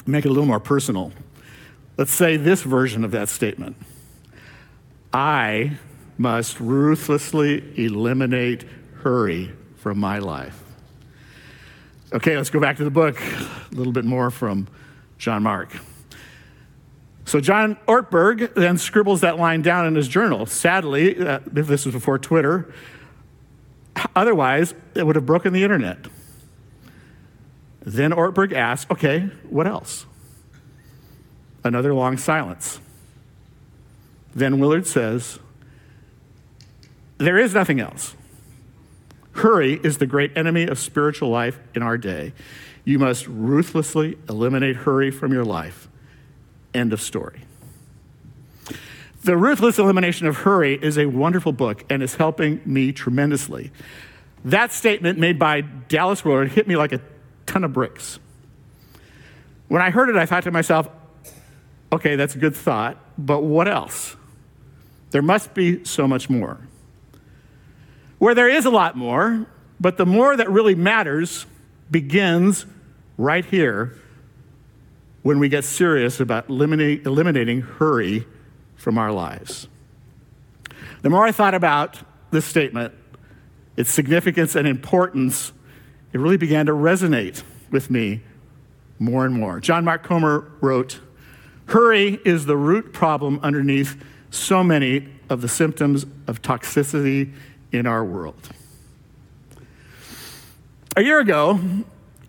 make 0.06 0.24
it 0.24 0.28
a 0.28 0.32
little 0.32 0.46
more 0.46 0.60
personal. 0.60 1.12
Let's 1.96 2.12
say 2.12 2.36
this 2.36 2.62
version 2.62 3.04
of 3.04 3.10
that 3.12 3.28
statement 3.28 3.76
I 5.12 5.78
must 6.16 6.60
ruthlessly 6.60 7.62
eliminate 7.82 8.64
hurry 9.02 9.52
from 9.76 9.98
my 9.98 10.18
life. 10.18 10.60
Okay, 12.12 12.36
let's 12.36 12.50
go 12.50 12.60
back 12.60 12.76
to 12.78 12.84
the 12.84 12.90
book, 12.90 13.20
a 13.20 13.74
little 13.74 13.92
bit 13.92 14.04
more 14.04 14.30
from 14.30 14.66
John 15.18 15.42
Mark. 15.42 15.76
So 17.24 17.40
John 17.40 17.76
Ortberg 17.86 18.54
then 18.54 18.78
scribbles 18.78 19.20
that 19.20 19.38
line 19.38 19.60
down 19.60 19.86
in 19.86 19.94
his 19.94 20.08
journal. 20.08 20.46
Sadly, 20.46 21.18
uh, 21.18 21.40
this 21.46 21.84
was 21.84 21.94
before 21.94 22.18
Twitter. 22.18 22.72
Otherwise, 24.16 24.74
it 24.94 25.04
would 25.04 25.16
have 25.16 25.26
broken 25.26 25.52
the 25.52 25.62
internet. 25.62 26.06
Then 27.80 28.12
Ortberg 28.12 28.52
asks, 28.52 28.90
okay, 28.90 29.30
what 29.48 29.66
else? 29.66 30.06
Another 31.64 31.92
long 31.92 32.16
silence. 32.16 32.80
Then 34.34 34.58
Willard 34.58 34.86
says, 34.86 35.38
there 37.18 37.38
is 37.38 37.52
nothing 37.52 37.80
else. 37.80 38.14
Hurry 39.32 39.80
is 39.82 39.98
the 39.98 40.06
great 40.06 40.36
enemy 40.36 40.66
of 40.66 40.78
spiritual 40.78 41.28
life 41.28 41.58
in 41.74 41.82
our 41.82 41.98
day. 41.98 42.32
You 42.88 42.98
must 42.98 43.26
ruthlessly 43.26 44.16
eliminate 44.30 44.74
hurry 44.76 45.10
from 45.10 45.30
your 45.30 45.44
life. 45.44 45.88
End 46.72 46.94
of 46.94 47.02
story. 47.02 47.42
The 49.22 49.36
Ruthless 49.36 49.78
Elimination 49.78 50.26
of 50.26 50.38
Hurry 50.38 50.78
is 50.82 50.96
a 50.96 51.04
wonderful 51.04 51.52
book 51.52 51.84
and 51.90 52.02
is 52.02 52.14
helping 52.14 52.62
me 52.64 52.92
tremendously. 52.92 53.72
That 54.42 54.72
statement 54.72 55.18
made 55.18 55.38
by 55.38 55.60
Dallas 55.60 56.24
Willard 56.24 56.52
hit 56.52 56.66
me 56.66 56.76
like 56.76 56.92
a 56.92 57.02
ton 57.44 57.62
of 57.62 57.74
bricks. 57.74 58.20
When 59.68 59.82
I 59.82 59.90
heard 59.90 60.08
it, 60.08 60.16
I 60.16 60.24
thought 60.24 60.44
to 60.44 60.50
myself, 60.50 60.88
okay, 61.92 62.16
that's 62.16 62.36
a 62.36 62.38
good 62.38 62.56
thought, 62.56 62.96
but 63.18 63.42
what 63.42 63.68
else? 63.68 64.16
There 65.10 65.20
must 65.20 65.52
be 65.52 65.84
so 65.84 66.08
much 66.08 66.30
more. 66.30 66.56
Where 68.16 68.34
there 68.34 68.48
is 68.48 68.64
a 68.64 68.70
lot 68.70 68.96
more, 68.96 69.46
but 69.78 69.98
the 69.98 70.06
more 70.06 70.34
that 70.34 70.50
really 70.50 70.74
matters 70.74 71.44
begins 71.90 72.64
right 73.18 73.44
here 73.44 73.94
when 75.22 75.38
we 75.38 75.48
get 75.50 75.64
serious 75.64 76.20
about 76.20 76.48
eliminating, 76.48 77.04
eliminating 77.04 77.60
hurry 77.60 78.24
from 78.76 78.96
our 78.96 79.12
lives. 79.12 79.68
The 81.02 81.10
more 81.10 81.26
I 81.26 81.32
thought 81.32 81.54
about 81.54 81.98
this 82.30 82.46
statement, 82.46 82.94
its 83.76 83.92
significance 83.92 84.54
and 84.54 84.66
importance, 84.66 85.52
it 86.12 86.18
really 86.18 86.36
began 86.36 86.66
to 86.66 86.72
resonate 86.72 87.42
with 87.70 87.90
me 87.90 88.22
more 88.98 89.26
and 89.26 89.34
more. 89.34 89.60
John 89.60 89.84
Mark 89.84 90.02
Comer 90.02 90.50
wrote 90.60 91.00
Hurry 91.66 92.18
is 92.24 92.46
the 92.46 92.56
root 92.56 92.92
problem 92.92 93.40
underneath 93.42 94.02
so 94.30 94.64
many 94.64 95.08
of 95.28 95.42
the 95.42 95.48
symptoms 95.48 96.06
of 96.26 96.40
toxicity 96.40 97.32
in 97.72 97.86
our 97.86 98.04
world. 98.04 98.48
A 100.96 101.02
year 101.02 101.20
ago, 101.20 101.60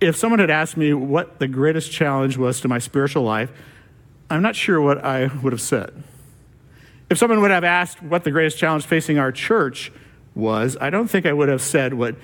if 0.01 0.15
someone 0.15 0.39
had 0.39 0.49
asked 0.49 0.77
me 0.77 0.93
what 0.93 1.39
the 1.39 1.47
greatest 1.47 1.91
challenge 1.91 2.37
was 2.37 2.61
to 2.61 2.67
my 2.67 2.79
spiritual 2.79 3.23
life, 3.23 3.51
I'm 4.29 4.41
not 4.41 4.55
sure 4.55 4.79
what 4.79 5.03
I 5.03 5.27
would 5.27 5.53
have 5.53 5.61
said. 5.61 6.03
If 7.09 7.17
someone 7.17 7.41
would 7.41 7.51
have 7.51 7.63
asked 7.63 8.01
what 8.01 8.23
the 8.23 8.31
greatest 8.31 8.57
challenge 8.57 8.85
facing 8.85 9.17
our 9.17 9.31
church 9.31 9.91
was, 10.35 10.77
I 10.79 10.89
don't 10.89 11.07
think 11.07 11.25
I 11.25 11.33
would 11.33 11.49
have 11.49 11.61
said 11.61 11.93
what 11.95 12.15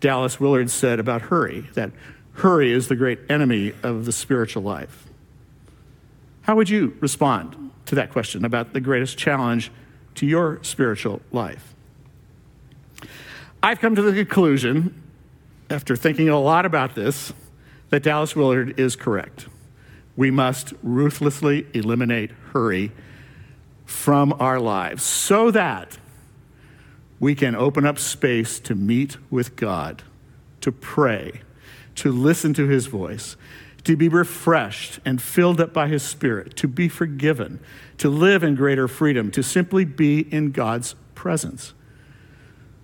Dallas 0.00 0.40
Willard 0.40 0.68
said 0.68 0.98
about 0.98 1.22
hurry, 1.22 1.68
that 1.74 1.92
hurry 2.34 2.72
is 2.72 2.88
the 2.88 2.96
great 2.96 3.20
enemy 3.28 3.72
of 3.82 4.04
the 4.04 4.12
spiritual 4.12 4.62
life. 4.62 5.06
How 6.42 6.56
would 6.56 6.68
you 6.68 6.96
respond 7.00 7.70
to 7.86 7.94
that 7.94 8.10
question 8.10 8.44
about 8.44 8.72
the 8.72 8.80
greatest 8.80 9.16
challenge 9.16 9.70
to 10.16 10.26
your 10.26 10.58
spiritual 10.62 11.22
life? 11.30 11.74
I've 13.62 13.78
come 13.78 13.94
to 13.94 14.02
the 14.02 14.12
conclusion 14.12 15.01
after 15.72 15.96
thinking 15.96 16.28
a 16.28 16.38
lot 16.38 16.66
about 16.66 16.94
this, 16.94 17.32
that 17.88 18.02
Dallas 18.02 18.36
Willard 18.36 18.78
is 18.78 18.94
correct. 18.94 19.48
We 20.16 20.30
must 20.30 20.74
ruthlessly 20.82 21.66
eliminate 21.72 22.30
hurry 22.52 22.92
from 23.86 24.34
our 24.38 24.60
lives 24.60 25.02
so 25.02 25.50
that 25.50 25.98
we 27.18 27.34
can 27.34 27.54
open 27.54 27.86
up 27.86 27.98
space 27.98 28.60
to 28.60 28.74
meet 28.74 29.16
with 29.30 29.56
God, 29.56 30.02
to 30.60 30.70
pray, 30.70 31.40
to 31.96 32.12
listen 32.12 32.52
to 32.54 32.66
his 32.68 32.86
voice, 32.86 33.36
to 33.84 33.96
be 33.96 34.08
refreshed 34.08 35.00
and 35.04 35.20
filled 35.20 35.60
up 35.60 35.72
by 35.72 35.88
his 35.88 36.02
spirit, 36.02 36.56
to 36.56 36.68
be 36.68 36.88
forgiven, 36.88 37.60
to 37.98 38.08
live 38.08 38.42
in 38.42 38.54
greater 38.54 38.88
freedom, 38.88 39.30
to 39.30 39.42
simply 39.42 39.84
be 39.84 40.20
in 40.32 40.50
God's 40.50 40.94
presence. 41.14 41.72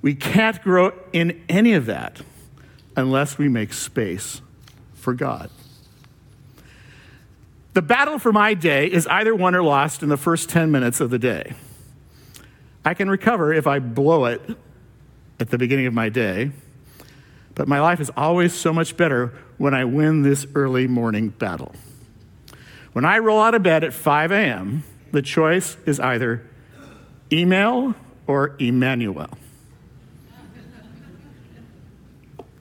We 0.00 0.14
can't 0.14 0.62
grow 0.62 0.92
in 1.12 1.42
any 1.49 1.75
of 1.75 1.87
that 1.87 2.23
unless 2.99 3.38
we 3.38 3.49
make 3.49 3.73
space 3.73 4.43
for 4.93 5.14
God. 5.14 5.50
The 7.75 7.81
battle 7.81 8.19
for 8.19 8.33
my 8.33 8.55
day 8.55 8.90
is 8.90 9.07
either 9.07 9.35
won 9.37 9.55
or 9.55 9.62
lost 9.62 10.02
in 10.02 10.09
the 10.09 10.17
first 10.17 10.50
10 10.50 10.73
minutes 10.73 11.00
of 11.00 11.11
the 11.11 11.19
day. 11.19 11.55
I 12.85 12.95
can 12.95 13.09
recover 13.09 13.55
if 13.55 13.69
I 13.69 13.78
blow 13.78 14.25
it 14.25 14.43
at 15.38 15.50
the 15.50 15.59
beginning 15.59 15.87
of 15.87 15.95
my 15.95 16.09
day, 16.09 16.50
but 17.55 17.69
my 17.69 17.81
life 17.81 18.00
is 18.00 18.11
always 18.17 18.52
so 18.52 18.73
much 18.73 18.97
better 18.97 19.33
when 19.59 19.75
I 19.75 19.85
win 19.85 20.23
this 20.23 20.45
early 20.57 20.88
morning 20.88 21.28
battle. 21.28 21.73
When 22.95 23.05
I 23.05 23.19
roll 23.19 23.40
out 23.40 23.55
of 23.55 23.62
bed 23.62 23.85
at 23.85 23.93
5 23.93 24.33
a.m., 24.33 24.83
the 25.12 25.23
choice 25.23 25.76
is 25.87 26.00
either 26.00 26.45
email 27.31 27.95
or 28.26 28.57
Emmanuel. 28.59 29.38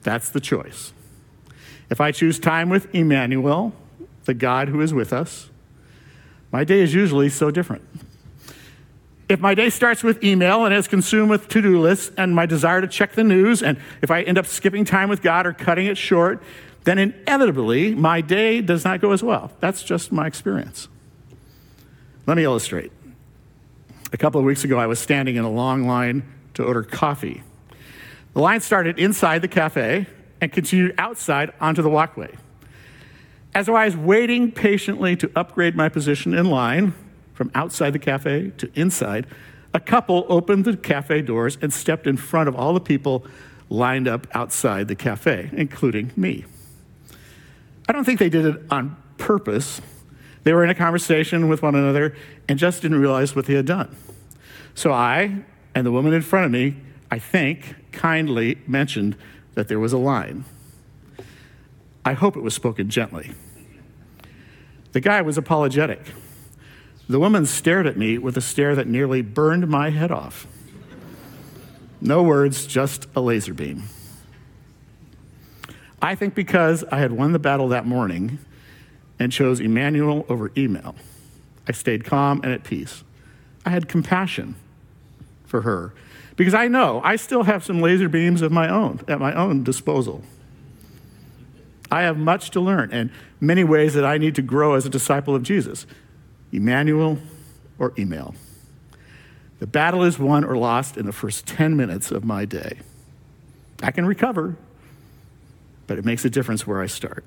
That's 0.02 0.28
the 0.28 0.40
choice. 0.40 0.92
If 1.90 2.00
I 2.00 2.12
choose 2.12 2.38
time 2.38 2.68
with 2.68 2.94
Emmanuel, 2.94 3.72
the 4.24 4.34
God 4.34 4.68
who 4.68 4.80
is 4.80 4.92
with 4.92 5.12
us, 5.12 5.48
my 6.50 6.64
day 6.64 6.80
is 6.80 6.94
usually 6.94 7.28
so 7.28 7.50
different. 7.50 7.82
If 9.28 9.40
my 9.40 9.54
day 9.54 9.68
starts 9.68 10.02
with 10.02 10.24
email 10.24 10.64
and 10.64 10.74
is 10.74 10.88
consumed 10.88 11.30
with 11.30 11.48
to 11.48 11.60
do 11.60 11.80
lists 11.80 12.10
and 12.16 12.34
my 12.34 12.46
desire 12.46 12.80
to 12.80 12.88
check 12.88 13.12
the 13.12 13.24
news, 13.24 13.62
and 13.62 13.78
if 14.00 14.10
I 14.10 14.22
end 14.22 14.38
up 14.38 14.46
skipping 14.46 14.84
time 14.84 15.10
with 15.10 15.20
God 15.20 15.46
or 15.46 15.52
cutting 15.52 15.86
it 15.86 15.98
short, 15.98 16.42
then 16.84 16.98
inevitably 16.98 17.94
my 17.94 18.22
day 18.22 18.62
does 18.62 18.84
not 18.84 19.00
go 19.00 19.12
as 19.12 19.22
well. 19.22 19.52
That's 19.60 19.82
just 19.82 20.10
my 20.10 20.26
experience. 20.26 20.88
Let 22.26 22.36
me 22.36 22.44
illustrate. 22.44 22.92
A 24.12 24.16
couple 24.16 24.40
of 24.40 24.46
weeks 24.46 24.64
ago, 24.64 24.78
I 24.78 24.86
was 24.86 24.98
standing 24.98 25.36
in 25.36 25.44
a 25.44 25.50
long 25.50 25.86
line 25.86 26.22
to 26.54 26.64
order 26.64 26.82
coffee 26.82 27.42
the 28.38 28.42
line 28.42 28.60
started 28.60 29.00
inside 29.00 29.42
the 29.42 29.48
cafe 29.48 30.06
and 30.40 30.52
continued 30.52 30.94
outside 30.96 31.52
onto 31.60 31.82
the 31.82 31.90
walkway. 31.90 32.32
As 33.52 33.68
I 33.68 33.86
was 33.86 33.96
waiting 33.96 34.52
patiently 34.52 35.16
to 35.16 35.28
upgrade 35.34 35.74
my 35.74 35.88
position 35.88 36.34
in 36.34 36.48
line 36.48 36.94
from 37.34 37.50
outside 37.56 37.94
the 37.94 37.98
cafe 37.98 38.52
to 38.58 38.70
inside, 38.76 39.26
a 39.74 39.80
couple 39.80 40.24
opened 40.28 40.66
the 40.66 40.76
cafe 40.76 41.20
doors 41.20 41.58
and 41.60 41.72
stepped 41.74 42.06
in 42.06 42.16
front 42.16 42.48
of 42.48 42.54
all 42.54 42.72
the 42.74 42.80
people 42.80 43.26
lined 43.70 44.06
up 44.06 44.28
outside 44.34 44.86
the 44.86 44.94
cafe, 44.94 45.50
including 45.52 46.12
me. 46.14 46.44
I 47.88 47.92
don't 47.92 48.04
think 48.04 48.20
they 48.20 48.30
did 48.30 48.46
it 48.46 48.62
on 48.70 48.96
purpose. 49.16 49.80
They 50.44 50.52
were 50.52 50.62
in 50.62 50.70
a 50.70 50.76
conversation 50.76 51.48
with 51.48 51.60
one 51.60 51.74
another 51.74 52.14
and 52.48 52.56
just 52.56 52.82
didn't 52.82 53.00
realize 53.00 53.34
what 53.34 53.46
they 53.46 53.54
had 53.54 53.66
done. 53.66 53.96
So 54.76 54.92
I 54.92 55.42
and 55.74 55.84
the 55.84 55.90
woman 55.90 56.14
in 56.14 56.22
front 56.22 56.46
of 56.46 56.52
me, 56.52 56.76
I 57.10 57.18
think, 57.18 57.76
kindly 57.92 58.58
mentioned 58.66 59.16
that 59.54 59.68
there 59.68 59.78
was 59.78 59.92
a 59.92 59.98
line. 59.98 60.44
I 62.04 62.12
hope 62.12 62.36
it 62.36 62.42
was 62.42 62.54
spoken 62.54 62.90
gently. 62.90 63.32
The 64.92 65.00
guy 65.00 65.22
was 65.22 65.38
apologetic. 65.38 66.00
The 67.08 67.18
woman 67.18 67.46
stared 67.46 67.86
at 67.86 67.96
me 67.96 68.18
with 68.18 68.36
a 68.36 68.40
stare 68.40 68.74
that 68.74 68.86
nearly 68.86 69.22
burned 69.22 69.68
my 69.68 69.90
head 69.90 70.10
off. 70.10 70.46
No 72.00 72.22
words, 72.22 72.66
just 72.66 73.06
a 73.16 73.20
laser 73.20 73.54
beam. 73.54 73.84
I 76.00 76.14
think 76.14 76.34
because 76.34 76.84
I 76.92 76.98
had 76.98 77.12
won 77.12 77.32
the 77.32 77.38
battle 77.38 77.68
that 77.68 77.86
morning 77.86 78.38
and 79.18 79.32
chose 79.32 79.58
Emmanuel 79.58 80.24
over 80.28 80.52
email, 80.56 80.94
I 81.66 81.72
stayed 81.72 82.04
calm 82.04 82.40
and 82.44 82.52
at 82.52 82.62
peace. 82.62 83.02
I 83.66 83.70
had 83.70 83.88
compassion 83.88 84.54
for 85.44 85.62
her 85.62 85.92
because 86.38 86.54
I 86.54 86.68
know 86.68 87.02
I 87.04 87.16
still 87.16 87.42
have 87.42 87.64
some 87.64 87.82
laser 87.82 88.08
beams 88.08 88.42
of 88.42 88.52
my 88.52 88.68
own 88.70 89.00
at 89.08 89.18
my 89.18 89.34
own 89.34 89.64
disposal. 89.64 90.22
I 91.90 92.02
have 92.02 92.16
much 92.16 92.50
to 92.50 92.60
learn 92.60 92.90
and 92.92 93.10
many 93.40 93.64
ways 93.64 93.94
that 93.94 94.04
I 94.04 94.18
need 94.18 94.36
to 94.36 94.42
grow 94.42 94.74
as 94.74 94.86
a 94.86 94.88
disciple 94.88 95.34
of 95.34 95.42
Jesus. 95.42 95.84
Emmanuel 96.52 97.18
or 97.78 97.92
email. 97.98 98.36
The 99.58 99.66
battle 99.66 100.04
is 100.04 100.16
won 100.18 100.44
or 100.44 100.56
lost 100.56 100.96
in 100.96 101.06
the 101.06 101.12
first 101.12 101.44
10 101.46 101.76
minutes 101.76 102.12
of 102.12 102.24
my 102.24 102.44
day. 102.44 102.78
I 103.82 103.90
can 103.90 104.06
recover, 104.06 104.56
but 105.88 105.98
it 105.98 106.04
makes 106.04 106.24
a 106.24 106.30
difference 106.30 106.66
where 106.66 106.80
I 106.80 106.86
start. 106.86 107.24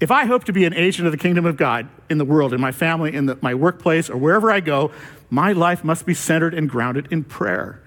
If 0.00 0.10
I 0.10 0.24
hope 0.24 0.44
to 0.44 0.52
be 0.52 0.64
an 0.64 0.74
agent 0.74 1.06
of 1.06 1.12
the 1.12 1.18
kingdom 1.18 1.46
of 1.46 1.56
God 1.56 1.88
in 2.10 2.18
the 2.18 2.24
world, 2.24 2.52
in 2.52 2.60
my 2.60 2.72
family, 2.72 3.14
in 3.14 3.26
the, 3.26 3.38
my 3.40 3.54
workplace, 3.54 4.10
or 4.10 4.16
wherever 4.16 4.50
I 4.50 4.60
go, 4.60 4.90
my 5.30 5.52
life 5.52 5.84
must 5.84 6.06
be 6.06 6.14
centered 6.14 6.54
and 6.54 6.68
grounded 6.68 7.08
in 7.10 7.24
prayer. 7.24 7.80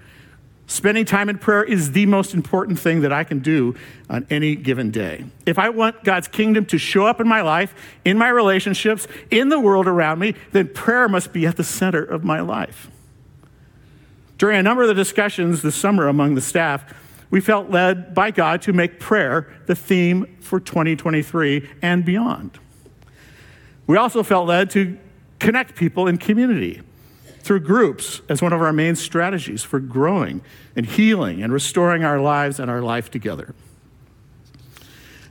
Spending 0.68 1.04
time 1.04 1.28
in 1.28 1.38
prayer 1.38 1.62
is 1.62 1.92
the 1.92 2.06
most 2.06 2.34
important 2.34 2.78
thing 2.78 3.02
that 3.02 3.12
I 3.12 3.22
can 3.22 3.38
do 3.38 3.76
on 4.10 4.26
any 4.30 4.56
given 4.56 4.90
day. 4.90 5.24
If 5.44 5.60
I 5.60 5.68
want 5.68 6.02
God's 6.02 6.26
kingdom 6.26 6.66
to 6.66 6.78
show 6.78 7.06
up 7.06 7.20
in 7.20 7.28
my 7.28 7.42
life, 7.42 7.72
in 8.04 8.18
my 8.18 8.28
relationships, 8.28 9.06
in 9.30 9.48
the 9.48 9.60
world 9.60 9.86
around 9.86 10.18
me, 10.18 10.34
then 10.50 10.68
prayer 10.68 11.08
must 11.08 11.32
be 11.32 11.46
at 11.46 11.56
the 11.56 11.62
center 11.62 12.02
of 12.02 12.24
my 12.24 12.40
life. 12.40 12.90
During 14.38 14.58
a 14.58 14.62
number 14.62 14.82
of 14.82 14.88
the 14.88 14.94
discussions 14.94 15.62
this 15.62 15.76
summer 15.76 16.08
among 16.08 16.34
the 16.34 16.40
staff, 16.40 16.92
we 17.30 17.40
felt 17.40 17.70
led 17.70 18.14
by 18.14 18.30
God 18.30 18.62
to 18.62 18.72
make 18.72 19.00
prayer 19.00 19.52
the 19.66 19.74
theme 19.74 20.36
for 20.40 20.60
2023 20.60 21.68
and 21.82 22.04
beyond. 22.04 22.58
We 23.86 23.96
also 23.96 24.22
felt 24.22 24.46
led 24.46 24.70
to 24.70 24.98
connect 25.38 25.76
people 25.76 26.06
in 26.06 26.18
community 26.18 26.82
through 27.40 27.60
groups 27.60 28.22
as 28.28 28.42
one 28.42 28.52
of 28.52 28.60
our 28.60 28.72
main 28.72 28.96
strategies 28.96 29.62
for 29.62 29.78
growing 29.78 30.42
and 30.74 30.84
healing 30.84 31.42
and 31.42 31.52
restoring 31.52 32.04
our 32.04 32.20
lives 32.20 32.58
and 32.58 32.70
our 32.70 32.82
life 32.82 33.10
together. 33.10 33.54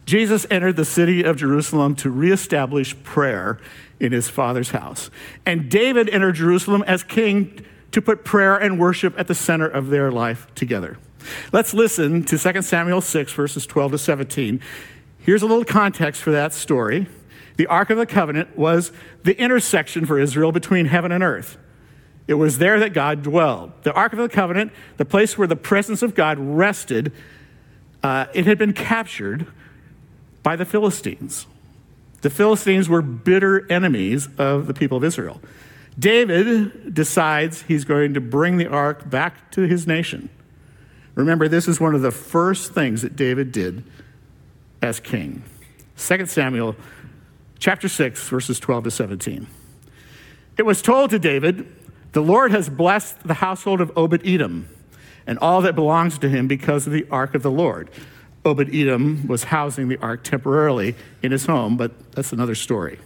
Jesus 0.06 0.46
entered 0.52 0.76
the 0.76 0.86
city 0.86 1.24
of 1.24 1.36
Jerusalem 1.36 1.96
to 1.96 2.10
reestablish 2.10 2.96
prayer 3.04 3.60
in 4.00 4.12
his 4.12 4.30
father's 4.30 4.72
house. 4.72 5.10
And 5.46 5.70
David 5.70 6.10
entered 6.10 6.36
Jerusalem 6.36 6.84
as 6.88 7.04
king 7.04 7.66
to 7.92 8.02
put 8.02 8.24
prayer 8.24 8.56
and 8.56 8.80
worship 8.80 9.18
at 9.18 9.28
the 9.28 9.36
center 9.36 9.68
of 9.68 9.90
their 9.90 10.12
life 10.12 10.48
together. 10.54 10.98
Let's 11.52 11.74
listen 11.74 12.24
to 12.26 12.38
2 12.38 12.62
Samuel 12.62 13.02
6, 13.02 13.34
verses 13.34 13.66
12 13.66 13.94
to 13.94 13.98
17. 13.98 14.62
Here's 15.20 15.42
a 15.42 15.48
little 15.48 15.66
context 15.66 16.22
for 16.22 16.32
that 16.32 16.54
story. 16.54 17.08
The 17.58 17.68
Ark 17.68 17.90
of 17.90 17.98
the 17.98 18.06
Covenant 18.06 18.58
was 18.58 18.92
the 19.24 19.40
intersection 19.40 20.06
for 20.06 20.20
Israel 20.20 20.52
between 20.52 20.86
heaven 20.86 21.12
and 21.12 21.24
earth. 21.24 21.58
It 22.28 22.36
was 22.36 22.58
there 22.58 22.80
that 22.80 22.94
God 22.94 23.24
dwelled. 23.24 23.72
The 23.84 23.94
Ark 23.94 24.14
of 24.14 24.20
the 24.20 24.30
Covenant, 24.30 24.72
the 24.98 25.06
place 25.06 25.38
where 25.38 25.48
the 25.48 25.56
presence 25.56 26.02
of 26.02 26.16
God 26.16 26.40
rested, 26.40 27.12
uh, 28.04 28.26
it 28.34 28.46
had 28.46 28.58
been 28.58 28.74
captured 28.74 29.48
by 30.44 30.56
the 30.56 30.66
Philistines. 30.66 31.48
The 32.22 32.30
Philistines 32.30 32.90
were 32.90 33.02
bitter 33.02 33.72
enemies 33.72 34.28
of 34.38 34.68
the 34.68 34.74
people 34.74 34.98
of 34.98 35.04
Israel. 35.04 35.42
David 35.98 36.94
decides 36.94 37.62
he's 37.64 37.86
going 37.86 38.16
to 38.16 38.22
bring 38.22 38.58
the 38.58 38.68
ark 38.68 39.10
back 39.10 39.52
to 39.52 39.62
his 39.62 39.88
nation. 39.88 40.30
Remember, 41.16 41.48
this 41.48 41.68
is 41.68 41.80
one 41.80 41.96
of 41.96 42.02
the 42.02 42.12
first 42.12 42.74
things 42.74 43.02
that 43.02 43.16
David 43.16 43.52
did 43.52 43.84
as 44.82 45.00
king. 45.00 45.44
2 45.98 46.26
Samuel 46.26 46.76
chapter 47.58 47.88
6, 47.88 48.28
verses 48.30 48.60
12 48.60 48.86
to 48.86 48.92
17. 48.92 49.48
It 50.58 50.64
was 50.64 50.82
told 50.82 51.10
to 51.10 51.20
David, 51.20 51.74
the 52.12 52.22
Lord 52.22 52.52
has 52.52 52.70
blessed 52.70 53.28
the 53.28 53.36
household 53.36 53.82
of 53.82 53.92
Obed 53.98 54.22
Edom 54.26 54.70
and 55.28 55.40
all 55.40 55.62
that 55.62 55.76
belongs 55.76 56.18
to 56.20 56.30
him 56.30 56.48
because 56.48 56.86
of 56.86 56.94
the 56.94 57.08
ark 57.10 57.34
of 57.34 57.42
the 57.42 57.52
Lord. 57.52 57.90
Obed 58.46 58.74
Edom 58.74 59.28
was 59.28 59.46
housing 59.46 59.88
the 59.88 59.98
ark 59.98 60.24
temporarily 60.24 60.96
in 61.24 61.32
his 61.32 61.46
home, 61.48 61.78
but 61.78 62.12
that's 62.12 62.32
another 62.32 62.56
story. 62.56 63.00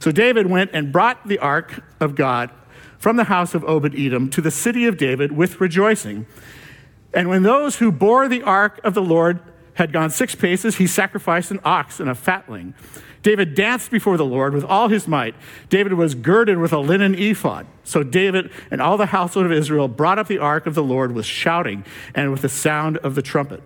So 0.00 0.10
David 0.10 0.48
went 0.48 0.70
and 0.72 0.90
brought 0.90 1.28
the 1.28 1.38
ark 1.38 1.82
of 2.00 2.16
God 2.16 2.50
from 2.98 3.16
the 3.16 3.24
house 3.24 3.54
of 3.54 3.64
Obed 3.64 3.94
Edom 3.96 4.30
to 4.30 4.40
the 4.40 4.50
city 4.50 4.86
of 4.86 4.96
David 4.96 5.32
with 5.32 5.60
rejoicing. 5.60 6.26
And 7.14 7.28
when 7.28 7.42
those 7.42 7.76
who 7.76 7.92
bore 7.92 8.28
the 8.28 8.42
ark 8.42 8.80
of 8.84 8.94
the 8.94 9.02
Lord 9.02 9.40
had 9.74 9.92
gone 9.92 10.10
six 10.10 10.34
paces, 10.34 10.76
he 10.76 10.86
sacrificed 10.86 11.50
an 11.50 11.60
ox 11.64 12.00
and 12.00 12.08
a 12.08 12.14
fatling. 12.14 12.74
David 13.22 13.54
danced 13.54 13.90
before 13.90 14.16
the 14.16 14.24
Lord 14.24 14.52
with 14.52 14.64
all 14.64 14.88
his 14.88 15.06
might. 15.06 15.34
David 15.68 15.94
was 15.94 16.14
girded 16.14 16.58
with 16.58 16.72
a 16.72 16.78
linen 16.78 17.14
ephod. 17.14 17.66
So 17.84 18.02
David 18.02 18.50
and 18.70 18.82
all 18.82 18.96
the 18.96 19.06
household 19.06 19.46
of 19.46 19.52
Israel 19.52 19.88
brought 19.88 20.18
up 20.18 20.26
the 20.26 20.38
ark 20.38 20.66
of 20.66 20.74
the 20.74 20.82
Lord 20.82 21.12
with 21.12 21.24
shouting 21.24 21.84
and 22.14 22.32
with 22.32 22.42
the 22.42 22.48
sound 22.48 22.96
of 22.98 23.14
the 23.14 23.22
trumpet. 23.22 23.62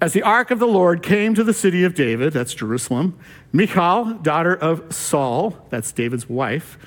As 0.00 0.12
the 0.12 0.22
ark 0.22 0.50
of 0.50 0.58
the 0.58 0.66
Lord 0.66 1.02
came 1.02 1.34
to 1.34 1.42
the 1.42 1.54
city 1.54 1.82
of 1.82 1.94
David, 1.94 2.32
that's 2.32 2.54
Jerusalem, 2.54 3.18
Michal, 3.52 4.14
daughter 4.14 4.54
of 4.54 4.94
Saul, 4.94 5.56
that's 5.70 5.90
David's 5.90 6.28
wife, 6.28 6.78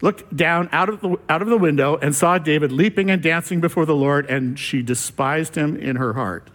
looked 0.00 0.34
down 0.34 0.68
out 0.72 0.88
of, 0.88 1.00
the, 1.00 1.18
out 1.28 1.42
of 1.42 1.48
the 1.48 1.58
window 1.58 1.96
and 1.96 2.14
saw 2.14 2.38
David 2.38 2.72
leaping 2.72 3.10
and 3.10 3.22
dancing 3.22 3.60
before 3.60 3.86
the 3.86 3.94
Lord, 3.94 4.26
and 4.26 4.58
she 4.58 4.82
despised 4.82 5.54
him 5.54 5.76
in 5.76 5.96
her 5.96 6.14
heart. 6.14 6.48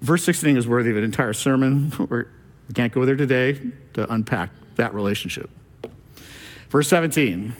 Verse 0.00 0.24
16 0.24 0.56
is 0.56 0.68
worthy 0.68 0.90
of 0.90 0.96
an 0.96 1.04
entire 1.04 1.32
sermon. 1.32 1.92
We 2.68 2.74
can't 2.74 2.92
go 2.92 3.04
there 3.04 3.14
today 3.14 3.60
to 3.94 4.12
unpack 4.12 4.50
that 4.74 4.92
relationship. 4.92 5.48
Verse 6.68 6.88
17 6.88 7.54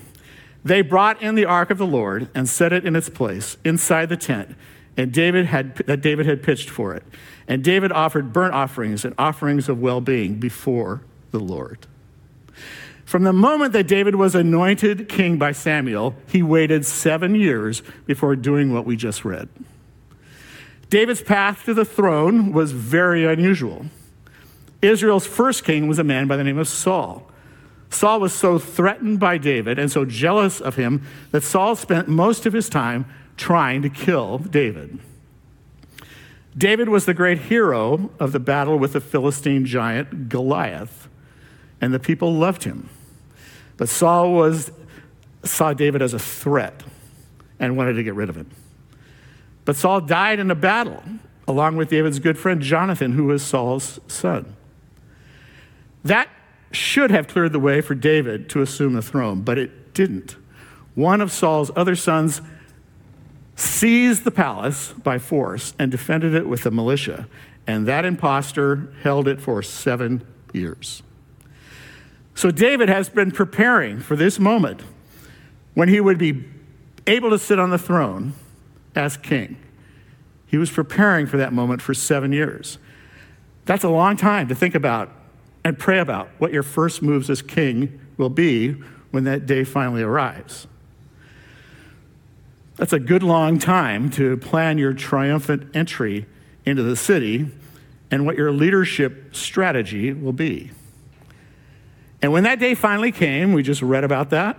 They 0.64 0.83
brought 0.83 1.22
in 1.22 1.37
the 1.37 1.44
ark 1.44 1.70
of 1.70 1.79
the 1.79 1.87
Lord 1.87 2.29
and 2.35 2.48
set 2.48 2.72
it 2.72 2.85
in 2.85 2.96
its 2.96 3.09
place 3.09 3.57
inside 3.64 4.09
the 4.09 4.16
tent, 4.16 4.57
and 4.96 5.12
David 5.12 5.46
had, 5.46 5.76
that 5.76 6.00
David 6.00 6.26
had 6.26 6.42
pitched 6.42 6.70
for 6.70 6.92
it. 6.94 7.05
And 7.46 7.62
David 7.62 7.92
offered 7.92 8.33
burnt 8.33 8.55
offerings 8.55 9.05
and 9.05 9.14
offerings 9.16 9.68
of 9.68 9.81
well 9.81 10.00
being 10.00 10.40
before 10.40 11.02
the 11.31 11.38
Lord. 11.38 11.87
From 13.06 13.22
the 13.22 13.32
moment 13.32 13.72
that 13.72 13.86
David 13.86 14.16
was 14.16 14.34
anointed 14.34 15.08
king 15.08 15.38
by 15.38 15.52
Samuel, 15.52 16.16
he 16.26 16.42
waited 16.42 16.84
seven 16.84 17.36
years 17.36 17.82
before 18.04 18.34
doing 18.34 18.72
what 18.72 18.84
we 18.84 18.96
just 18.96 19.24
read. 19.24 19.48
David's 20.90 21.22
path 21.22 21.64
to 21.64 21.74
the 21.74 21.84
throne 21.84 22.52
was 22.52 22.72
very 22.72 23.24
unusual. 23.24 23.86
Israel's 24.82 25.24
first 25.26 25.62
king 25.62 25.86
was 25.86 26.00
a 26.00 26.04
man 26.04 26.26
by 26.26 26.36
the 26.36 26.42
name 26.42 26.58
of 26.58 26.66
Saul. 26.66 27.30
Saul 27.90 28.18
was 28.18 28.32
so 28.32 28.58
threatened 28.58 29.20
by 29.20 29.38
David 29.38 29.78
and 29.78 29.90
so 29.90 30.04
jealous 30.04 30.60
of 30.60 30.74
him 30.74 31.06
that 31.30 31.44
Saul 31.44 31.76
spent 31.76 32.08
most 32.08 32.44
of 32.44 32.52
his 32.52 32.68
time 32.68 33.06
trying 33.36 33.82
to 33.82 33.88
kill 33.88 34.38
David. 34.38 34.98
David 36.58 36.88
was 36.88 37.04
the 37.04 37.14
great 37.14 37.38
hero 37.38 38.10
of 38.18 38.32
the 38.32 38.40
battle 38.40 38.80
with 38.80 38.94
the 38.94 39.00
Philistine 39.00 39.64
giant 39.64 40.28
Goliath, 40.28 41.08
and 41.80 41.94
the 41.94 42.00
people 42.00 42.34
loved 42.34 42.64
him. 42.64 42.88
But 43.76 43.88
Saul 43.88 44.32
was, 44.32 44.70
saw 45.44 45.72
David 45.72 46.02
as 46.02 46.14
a 46.14 46.18
threat 46.18 46.82
and 47.58 47.76
wanted 47.76 47.94
to 47.94 48.02
get 48.02 48.14
rid 48.14 48.28
of 48.28 48.36
him. 48.36 48.50
But 49.64 49.76
Saul 49.76 50.00
died 50.00 50.38
in 50.38 50.50
a 50.50 50.54
battle 50.54 51.02
along 51.48 51.76
with 51.76 51.90
David's 51.90 52.18
good 52.18 52.38
friend 52.38 52.60
Jonathan, 52.60 53.12
who 53.12 53.24
was 53.24 53.42
Saul's 53.42 54.00
son. 54.08 54.56
That 56.04 56.28
should 56.72 57.10
have 57.10 57.28
cleared 57.28 57.52
the 57.52 57.60
way 57.60 57.80
for 57.80 57.94
David 57.94 58.48
to 58.50 58.62
assume 58.62 58.94
the 58.94 59.02
throne, 59.02 59.42
but 59.42 59.58
it 59.58 59.94
didn't. 59.94 60.36
One 60.94 61.20
of 61.20 61.30
Saul's 61.30 61.70
other 61.76 61.94
sons 61.94 62.40
seized 63.54 64.24
the 64.24 64.30
palace 64.30 64.92
by 64.92 65.18
force 65.18 65.74
and 65.78 65.90
defended 65.90 66.34
it 66.34 66.46
with 66.46 66.66
a 66.66 66.70
militia. 66.70 67.26
and 67.66 67.86
that 67.88 68.04
impostor 68.04 68.92
held 69.02 69.26
it 69.26 69.40
for 69.40 69.60
seven 69.60 70.24
years. 70.52 71.02
So 72.37 72.51
David 72.51 72.90
has 72.90 73.09
been 73.09 73.31
preparing 73.31 73.99
for 73.99 74.14
this 74.14 74.38
moment 74.38 74.83
when 75.72 75.88
he 75.88 76.01
would 76.01 76.18
be 76.18 76.44
able 77.07 77.31
to 77.31 77.38
sit 77.38 77.59
on 77.59 77.70
the 77.70 77.79
throne 77.79 78.35
as 78.94 79.16
king. 79.16 79.57
He 80.46 80.59
was 80.59 80.70
preparing 80.70 81.27
for 81.27 81.38
that 81.38 81.55
moment 81.55 81.81
for 81.81 81.94
seven 81.94 82.33
years. 82.33 82.77
That's 83.64 83.85
a 83.85 83.88
long 83.88 84.18
time 84.18 84.49
to 84.49 84.55
think 84.55 84.75
about 84.75 85.11
and 85.64 85.79
pray 85.79 85.99
about 85.99 86.29
what 86.37 86.53
your 86.53 86.62
first 86.62 87.01
moves 87.01 87.31
as 87.31 87.40
king 87.40 87.99
will 88.18 88.29
be 88.29 88.72
when 89.12 89.25
that 89.25 89.46
day 89.46 89.64
finally 89.64 90.03
arrives. 90.03 90.66
That's 92.77 92.92
a 92.92 93.01
good 93.01 93.22
long 93.22 93.59
time 93.59 94.11
to 94.11 94.37
plan 94.37 94.77
your 94.77 94.92
triumphant 94.92 95.75
entry 95.75 96.27
into 96.66 96.83
the 96.83 96.96
city 96.96 97.51
and 98.11 98.27
what 98.27 98.37
your 98.37 98.53
leadership 98.53 99.35
strategy 99.35 100.12
will 100.12 100.35
be. 100.35 100.70
And 102.26 102.32
when 102.32 102.42
that 102.42 102.58
day 102.58 102.74
finally 102.74 103.12
came, 103.12 103.52
we 103.52 103.62
just 103.62 103.82
read 103.82 104.02
about 104.02 104.30
that. 104.30 104.58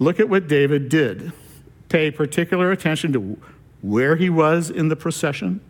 Look 0.00 0.18
at 0.18 0.28
what 0.28 0.48
David 0.48 0.88
did. 0.88 1.30
Pay 1.88 2.10
particular 2.10 2.72
attention 2.72 3.12
to 3.12 3.38
where 3.80 4.16
he 4.16 4.28
was 4.28 4.68
in 4.68 4.88
the 4.88 4.96
procession 4.96 5.60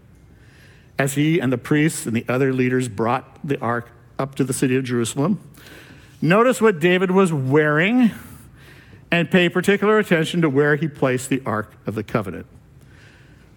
as 0.98 1.12
he 1.12 1.40
and 1.40 1.52
the 1.52 1.58
priests 1.58 2.06
and 2.06 2.16
the 2.16 2.24
other 2.26 2.54
leaders 2.54 2.88
brought 2.88 3.46
the 3.46 3.60
ark 3.60 3.90
up 4.18 4.34
to 4.36 4.44
the 4.44 4.54
city 4.54 4.74
of 4.74 4.84
Jerusalem. 4.84 5.40
Notice 6.22 6.58
what 6.62 6.80
David 6.80 7.10
was 7.10 7.34
wearing 7.34 8.10
and 9.10 9.30
pay 9.30 9.50
particular 9.50 9.98
attention 9.98 10.40
to 10.40 10.48
where 10.48 10.76
he 10.76 10.88
placed 10.88 11.28
the 11.28 11.42
Ark 11.44 11.74
of 11.84 11.94
the 11.94 12.02
Covenant. 12.02 12.46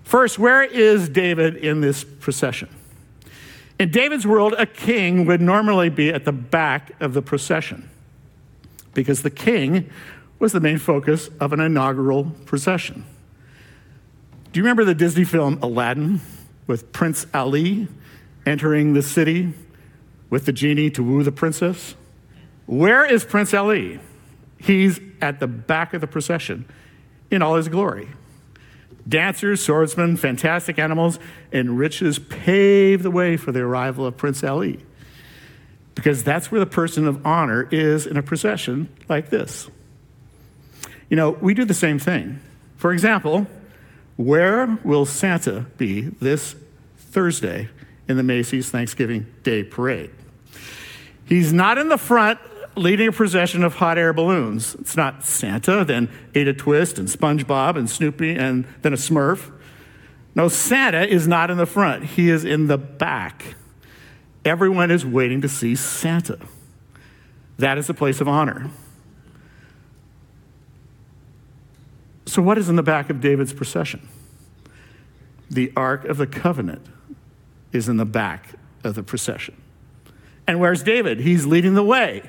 First, 0.03 0.37
where 0.37 0.63
is 0.63 1.07
David 1.07 1.55
in 1.55 1.79
this 1.79 2.03
procession? 2.03 2.67
In 3.77 3.91
David's 3.91 4.25
world, 4.25 4.55
a 4.57 4.65
king 4.65 5.25
would 5.25 5.41
normally 5.41 5.89
be 5.89 6.09
at 6.09 6.23
the 6.23 6.31
back 6.31 6.91
of 7.01 7.13
the 7.13 7.21
procession 7.21 7.89
because 8.93 9.21
the 9.21 9.29
king 9.29 9.89
was 10.39 10.53
the 10.53 10.59
main 10.59 10.77
focus 10.77 11.29
of 11.39 11.51
an 11.51 11.59
inaugural 11.59 12.31
procession. 12.45 13.05
Do 14.51 14.59
you 14.59 14.63
remember 14.63 14.85
the 14.85 14.95
Disney 14.95 15.25
film 15.25 15.59
Aladdin 15.61 16.21
with 16.67 16.91
Prince 16.93 17.27
Ali 17.33 17.89
entering 18.45 18.93
the 18.93 19.01
city 19.01 19.53
with 20.29 20.45
the 20.45 20.53
genie 20.53 20.89
to 20.91 21.03
woo 21.03 21.23
the 21.23 21.31
princess? 21.31 21.95
Where 22.65 23.05
is 23.05 23.25
Prince 23.25 23.53
Ali? 23.53 23.99
He's 24.57 24.99
at 25.21 25.39
the 25.41 25.47
back 25.47 25.93
of 25.93 25.99
the 25.99 26.07
procession 26.07 26.65
in 27.29 27.41
all 27.41 27.55
his 27.55 27.67
glory. 27.67 28.07
Dancers, 29.07 29.63
swordsmen, 29.63 30.17
fantastic 30.17 30.79
animals, 30.79 31.19
and 31.51 31.77
riches 31.77 32.17
pave 32.17 33.03
the 33.03 33.11
way 33.11 33.37
for 33.37 33.51
the 33.51 33.59
arrival 33.61 34.05
of 34.05 34.17
Prince 34.17 34.43
Ali. 34.43 34.83
Because 35.93 36.23
that's 36.23 36.51
where 36.51 36.59
the 36.59 36.65
person 36.65 37.07
of 37.07 37.25
honor 37.25 37.67
is 37.71 38.07
in 38.07 38.17
a 38.17 38.23
procession 38.23 38.89
like 39.07 39.29
this. 39.29 39.69
You 41.09 41.15
know, 41.15 41.31
we 41.31 41.53
do 41.53 41.65
the 41.65 41.73
same 41.73 41.99
thing. 41.99 42.39
For 42.77 42.91
example, 42.91 43.47
where 44.17 44.79
will 44.83 45.05
Santa 45.05 45.65
be 45.77 46.01
this 46.01 46.55
Thursday 46.97 47.69
in 48.07 48.17
the 48.17 48.23
Macy's 48.23 48.69
Thanksgiving 48.69 49.27
Day 49.43 49.63
Parade? 49.63 50.11
He's 51.25 51.53
not 51.53 51.77
in 51.77 51.89
the 51.89 51.97
front 51.97 52.39
leading 52.75 53.07
a 53.07 53.11
procession 53.11 53.63
of 53.63 53.75
hot 53.75 53.97
air 53.97 54.13
balloons. 54.13 54.75
It's 54.75 54.97
not 54.97 55.23
Santa, 55.23 55.85
then 55.85 56.09
Ada 56.33 56.53
Twist 56.53 56.97
and 56.99 57.07
SpongeBob 57.07 57.77
and 57.77 57.89
Snoopy 57.89 58.35
and 58.35 58.65
then 58.81 58.93
a 58.93 58.97
Smurf. 58.97 59.51
No, 60.35 60.49
Santa 60.49 61.07
is 61.07 61.27
not 61.27 61.49
in 61.49 61.57
the 61.57 61.65
front, 61.65 62.03
he 62.03 62.29
is 62.29 62.43
in 62.43 62.67
the 62.67 62.77
back. 62.77 63.55
Everyone 64.43 64.91
is 64.91 65.05
waiting 65.05 65.41
to 65.41 65.49
see 65.49 65.75
Santa. 65.75 66.37
That 67.57 67.77
is 67.77 67.87
the 67.87 67.93
place 67.93 68.21
of 68.21 68.27
honor. 68.27 68.69
So, 72.25 72.41
what 72.41 72.57
is 72.57 72.69
in 72.69 72.75
the 72.75 72.83
back 72.83 73.09
of 73.09 73.21
David's 73.21 73.53
procession? 73.53 74.07
The 75.49 75.71
Ark 75.75 76.05
of 76.05 76.17
the 76.17 76.27
Covenant 76.27 76.85
is 77.71 77.87
in 77.87 77.97
the 77.97 78.05
back 78.05 78.55
of 78.83 78.95
the 78.95 79.03
procession. 79.03 79.55
And 80.47 80.59
where's 80.59 80.83
David? 80.83 81.19
He's 81.19 81.45
leading 81.45 81.75
the 81.75 81.83
way. 81.83 82.23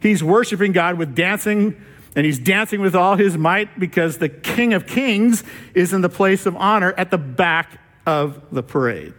He's 0.00 0.22
worshiping 0.22 0.72
God 0.72 0.96
with 0.98 1.14
dancing, 1.14 1.80
and 2.14 2.24
he's 2.24 2.38
dancing 2.38 2.80
with 2.80 2.94
all 2.94 3.16
his 3.16 3.36
might 3.36 3.78
because 3.78 4.18
the 4.18 4.28
King 4.28 4.74
of 4.74 4.86
Kings 4.86 5.44
is 5.74 5.92
in 5.92 6.00
the 6.00 6.08
place 6.08 6.46
of 6.46 6.56
honor 6.56 6.94
at 6.96 7.10
the 7.10 7.18
back 7.18 7.80
of 8.06 8.40
the 8.50 8.62
parade. 8.62 9.14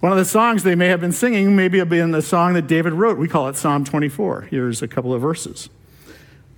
One 0.00 0.12
of 0.12 0.18
the 0.18 0.24
songs 0.24 0.62
they 0.62 0.74
may 0.74 0.86
have 0.86 1.00
been 1.00 1.12
singing 1.12 1.54
maybe 1.54 1.78
have 1.78 1.90
been 1.90 2.10
the 2.10 2.22
song 2.22 2.54
that 2.54 2.66
David 2.66 2.94
wrote. 2.94 3.18
We 3.18 3.28
call 3.28 3.48
it 3.48 3.56
Psalm 3.56 3.84
24. 3.84 4.42
Here's 4.50 4.80
a 4.80 4.88
couple 4.88 5.12
of 5.12 5.20
verses. 5.20 5.68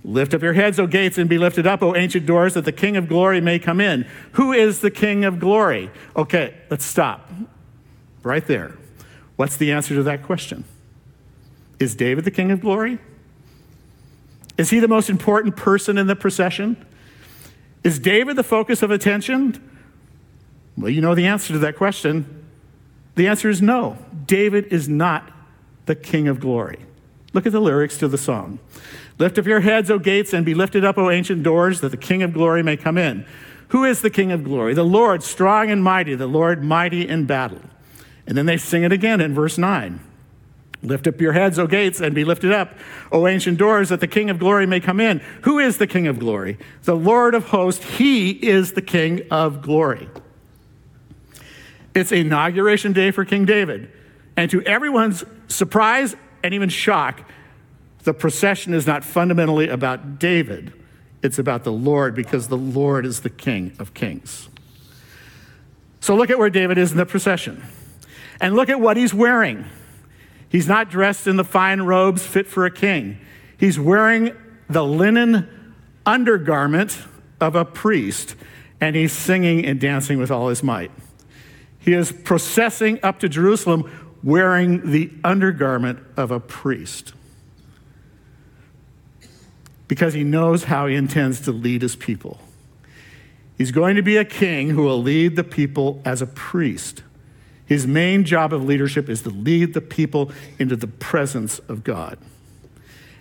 Lift 0.05 0.33
up 0.33 0.41
your 0.41 0.53
heads, 0.53 0.79
O 0.79 0.87
gates, 0.87 1.17
and 1.17 1.29
be 1.29 1.37
lifted 1.37 1.67
up, 1.67 1.81
O 1.81 1.95
ancient 1.95 2.25
doors, 2.25 2.53
that 2.53 2.65
the 2.65 2.71
King 2.71 2.95
of 2.95 3.07
glory 3.07 3.41
may 3.41 3.59
come 3.59 3.81
in. 3.81 4.05
Who 4.33 4.53
is 4.53 4.79
the 4.79 4.91
King 4.91 5.25
of 5.25 5.39
glory? 5.39 5.91
Okay, 6.15 6.55
let's 6.69 6.85
stop 6.85 7.29
right 8.21 8.45
there. 8.45 8.77
What's 9.35 9.57
the 9.57 9.71
answer 9.71 9.95
to 9.95 10.03
that 10.03 10.23
question? 10.23 10.63
Is 11.79 11.95
David 11.95 12.25
the 12.25 12.31
king 12.31 12.51
of 12.51 12.61
glory? 12.61 12.99
Is 14.57 14.69
he 14.69 14.79
the 14.79 14.87
most 14.87 15.09
important 15.09 15.55
person 15.55 15.97
in 15.97 16.07
the 16.07 16.15
procession? 16.15 16.85
Is 17.83 17.99
David 17.99 18.35
the 18.35 18.43
focus 18.43 18.81
of 18.81 18.91
attention? 18.91 19.69
Well, 20.77 20.89
you 20.89 21.01
know 21.01 21.15
the 21.15 21.25
answer 21.25 21.53
to 21.53 21.59
that 21.59 21.75
question. 21.75 22.45
The 23.15 23.27
answer 23.27 23.49
is 23.49 23.61
no. 23.61 23.97
David 24.25 24.67
is 24.67 24.87
not 24.87 25.31
the 25.85 25.95
king 25.95 26.27
of 26.27 26.39
glory. 26.39 26.79
Look 27.33 27.45
at 27.45 27.51
the 27.51 27.59
lyrics 27.59 27.97
to 27.97 28.07
the 28.07 28.17
song. 28.17 28.59
Lift 29.17 29.37
up 29.37 29.45
your 29.45 29.59
heads, 29.59 29.91
O 29.91 29.99
gates, 29.99 30.33
and 30.33 30.45
be 30.45 30.53
lifted 30.53 30.85
up, 30.85 30.97
O 30.97 31.09
ancient 31.09 31.43
doors, 31.43 31.81
that 31.81 31.89
the 31.89 31.97
king 31.97 32.23
of 32.23 32.33
glory 32.33 32.63
may 32.63 32.77
come 32.77 32.97
in. 32.97 33.25
Who 33.69 33.83
is 33.83 34.01
the 34.01 34.09
king 34.09 34.31
of 34.31 34.43
glory? 34.43 34.73
The 34.73 34.83
Lord, 34.83 35.23
strong 35.23 35.71
and 35.71 35.83
mighty, 35.83 36.15
the 36.15 36.27
Lord, 36.27 36.63
mighty 36.63 37.07
in 37.07 37.25
battle. 37.25 37.61
And 38.27 38.37
then 38.37 38.45
they 38.45 38.57
sing 38.57 38.83
it 38.83 38.91
again 38.91 39.19
in 39.19 39.33
verse 39.33 39.57
9. 39.57 39.99
Lift 40.83 41.07
up 41.07 41.21
your 41.21 41.31
heads, 41.31 41.57
O 41.57 41.65
gates, 41.65 42.01
and 42.01 42.13
be 42.13 42.25
lifted 42.25 42.51
up, 42.51 42.77
O 43.11 43.25
ancient 43.25 43.57
doors, 43.57 43.89
that 43.89 44.01
the 44.01 44.07
King 44.07 44.29
of 44.29 44.37
glory 44.37 44.65
may 44.67 44.81
come 44.81 44.99
in. 44.99 45.19
Who 45.43 45.57
is 45.57 45.77
the 45.77 45.87
King 45.87 46.07
of 46.07 46.19
glory? 46.19 46.57
The 46.83 46.95
Lord 46.95 47.35
of 47.35 47.45
hosts. 47.45 47.97
He 47.97 48.31
is 48.31 48.73
the 48.73 48.81
King 48.81 49.21
of 49.31 49.61
glory. 49.61 50.09
It's 51.95 52.11
inauguration 52.11 52.91
day 52.91 53.11
for 53.11 53.23
King 53.23 53.45
David. 53.45 53.89
And 54.35 54.51
to 54.51 54.61
everyone's 54.63 55.23
surprise 55.47 56.15
and 56.43 56.53
even 56.53 56.67
shock, 56.67 57.21
the 58.03 58.13
procession 58.13 58.73
is 58.73 58.85
not 58.85 59.05
fundamentally 59.05 59.69
about 59.69 60.19
David, 60.19 60.73
it's 61.21 61.39
about 61.39 61.63
the 61.63 61.71
Lord 61.71 62.15
because 62.15 62.49
the 62.49 62.57
Lord 62.57 63.05
is 63.05 63.21
the 63.21 63.29
King 63.29 63.73
of 63.79 63.93
kings. 63.93 64.49
So 66.01 66.15
look 66.15 66.29
at 66.29 66.37
where 66.37 66.49
David 66.49 66.77
is 66.77 66.91
in 66.91 66.97
the 66.97 67.05
procession 67.05 67.63
and 68.41 68.55
look 68.55 68.67
at 68.67 68.81
what 68.81 68.97
he's 68.97 69.13
wearing. 69.13 69.63
He's 70.53 70.67
not 70.67 70.87
dressed 70.87 71.25
in 71.25 71.35
the 71.35 71.43
fine 71.43 71.81
robes 71.81 72.23
fit 72.23 72.45
for 72.45 72.63
a 72.63 72.69
king. 72.69 73.17
He's 73.57 73.79
wearing 73.79 74.35
the 74.69 74.85
linen 74.85 75.73
undergarment 76.05 76.95
of 77.41 77.55
a 77.55 77.65
priest, 77.65 78.35
and 78.79 78.95
he's 78.95 79.11
singing 79.11 79.65
and 79.65 79.79
dancing 79.79 80.19
with 80.19 80.29
all 80.29 80.49
his 80.49 80.61
might. 80.61 80.91
He 81.79 81.93
is 81.93 82.11
processing 82.11 82.99
up 83.01 83.19
to 83.21 83.29
Jerusalem 83.29 84.15
wearing 84.23 84.91
the 84.91 85.11
undergarment 85.23 85.99
of 86.15 86.29
a 86.29 86.39
priest 86.39 87.13
because 89.87 90.13
he 90.13 90.23
knows 90.23 90.65
how 90.65 90.85
he 90.85 90.95
intends 90.95 91.41
to 91.41 91.51
lead 91.51 91.81
his 91.81 91.95
people. 91.95 92.39
He's 93.57 93.71
going 93.71 93.95
to 93.95 94.03
be 94.03 94.17
a 94.17 94.25
king 94.25 94.69
who 94.69 94.83
will 94.83 95.01
lead 95.01 95.35
the 95.35 95.43
people 95.43 95.99
as 96.05 96.21
a 96.21 96.27
priest. 96.27 97.01
His 97.65 97.87
main 97.87 98.25
job 98.25 98.53
of 98.53 98.63
leadership 98.63 99.09
is 99.09 99.21
to 99.21 99.29
lead 99.29 99.73
the 99.73 99.81
people 99.81 100.31
into 100.59 100.75
the 100.75 100.87
presence 100.87 101.59
of 101.59 101.83
God. 101.83 102.17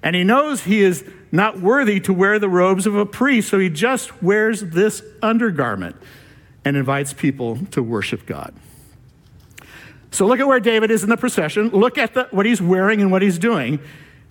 And 0.02 0.16
he 0.16 0.24
knows 0.24 0.62
he 0.62 0.83
is 0.83 1.05
not 1.31 1.61
worthy 1.61 2.00
to 2.00 2.12
wear 2.12 2.38
the 2.38 2.48
robes 2.48 2.87
of 2.87 2.96
a 2.96 3.07
priest, 3.07 3.48
so 3.48 3.59
he 3.59 3.68
just 3.68 4.22
wears 4.22 4.61
this 4.61 5.02
undergarment 5.22 5.96
and 6.64 6.76
invites 6.76 7.12
people 7.12 7.59
to 7.70 7.83
worship 7.83 8.26
God. 8.26 8.52
So 10.11 10.26
look 10.26 10.40
at 10.40 10.46
where 10.46 10.61
David 10.61 10.90
is 10.90 11.05
in 11.05 11.09
the 11.09 11.16
procession, 11.16 11.68
look 11.68 11.96
at 11.96 12.14
the, 12.14 12.28
what 12.33 12.44
he's 12.44 12.61
wearing 12.61 13.00
and 13.00 13.11
what 13.11 13.22
he's 13.22 13.38
doing, 13.38 13.78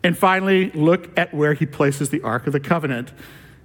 and 0.03 0.17
finally 0.17 0.71
look 0.71 1.17
at 1.17 1.33
where 1.33 1.53
he 1.53 1.65
places 1.65 2.09
the 2.09 2.21
Ark 2.21 2.47
of 2.47 2.53
the 2.53 2.59
Covenant 2.59 3.11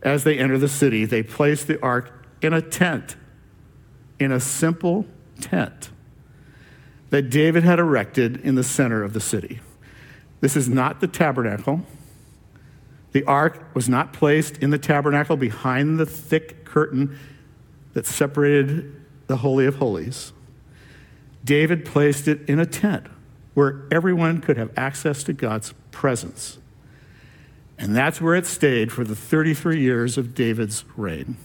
as 0.02 0.24
they 0.24 0.38
enter 0.38 0.56
the 0.56 0.68
city. 0.68 1.04
They 1.04 1.22
place 1.22 1.64
the 1.64 1.80
Ark 1.82 2.12
in 2.40 2.52
a 2.52 2.62
tent, 2.62 3.16
in 4.18 4.30
a 4.30 4.40
simple 4.40 5.06
tent 5.40 5.90
that 7.10 7.30
David 7.30 7.62
had 7.62 7.78
erected 7.78 8.38
in 8.38 8.54
the 8.54 8.64
center 8.64 9.02
of 9.02 9.12
the 9.12 9.20
city. 9.20 9.60
This 10.40 10.56
is 10.56 10.68
not 10.68 11.00
the 11.00 11.06
tabernacle. 11.06 11.82
The 13.12 13.24
ark 13.24 13.74
was 13.74 13.88
not 13.88 14.12
placed 14.12 14.58
in 14.58 14.70
the 14.70 14.78
tabernacle 14.78 15.36
behind 15.36 15.98
the 15.98 16.06
thick 16.06 16.64
curtain 16.64 17.18
that 17.94 18.06
separated 18.06 18.94
the 19.26 19.38
Holy 19.38 19.66
of 19.66 19.76
Holies. 19.76 20.32
David 21.44 21.84
placed 21.84 22.28
it 22.28 22.46
in 22.48 22.58
a 22.58 22.66
tent 22.66 23.06
where 23.54 23.84
everyone 23.90 24.40
could 24.40 24.58
have 24.58 24.70
access 24.76 25.22
to 25.24 25.32
God's 25.32 25.72
presence. 25.90 26.58
And 27.78 27.96
that's 27.96 28.20
where 28.20 28.34
it 28.34 28.46
stayed 28.46 28.92
for 28.92 29.04
the 29.04 29.16
33 29.16 29.80
years 29.80 30.18
of 30.18 30.34
David's 30.34 30.84
reign. 30.96 31.36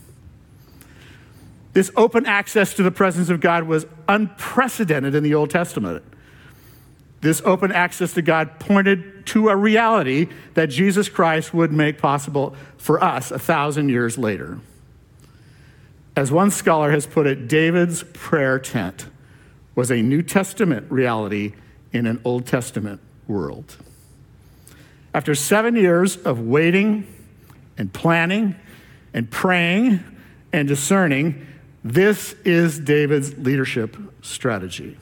This 1.74 1.92
open 1.96 2.26
access 2.26 2.74
to 2.76 2.84
the 2.84 2.92
presence 2.92 3.30
of 3.30 3.40
God 3.40 3.64
was 3.64 3.86
unprecedented 4.08 5.16
in 5.16 5.24
the 5.24 5.34
Old 5.34 5.50
Testament. 5.50 6.04
This 7.22 7.42
open 7.46 7.72
access 7.72 8.14
to 8.14 8.22
God 8.22 8.60
pointed 8.60 9.26
to 9.28 9.50
a 9.50 9.56
reality 9.56 10.28
that 10.56 10.68
Jesus 10.68 11.08
Christ 11.08 11.54
would 11.54 11.72
make 11.72 12.00
possible 12.00 12.56
for 12.78 13.02
us 13.02 13.32
a 13.32 13.40
thousand 13.40 13.90
years 13.90 14.18
later. 14.18 14.60
As 16.16 16.32
one 16.32 16.52
scholar 16.52 16.92
has 16.92 17.06
put 17.08 17.28
it, 17.28 17.48
David's 17.48 18.04
prayer 18.14 18.60
tent 18.60 19.08
was 19.76 19.92
a 19.92 20.02
New 20.02 20.22
Testament 20.22 20.92
reality 20.92 21.54
in 21.94 22.06
an 22.06 22.20
Old 22.26 22.48
Testament 22.48 23.00
world. 23.28 23.78
After 25.14 25.36
seven 25.36 25.76
years 25.76 26.18
of 26.18 26.40
waiting 26.40 27.08
and 27.78 27.94
planning 27.94 28.56
and 29.14 29.30
praying 29.30 30.04
and 30.52 30.68
discerning, 30.68 31.46
this 31.84 32.34
is 32.46 32.80
David's 32.80 33.38
leadership 33.38 33.98
strategy. 34.22 34.98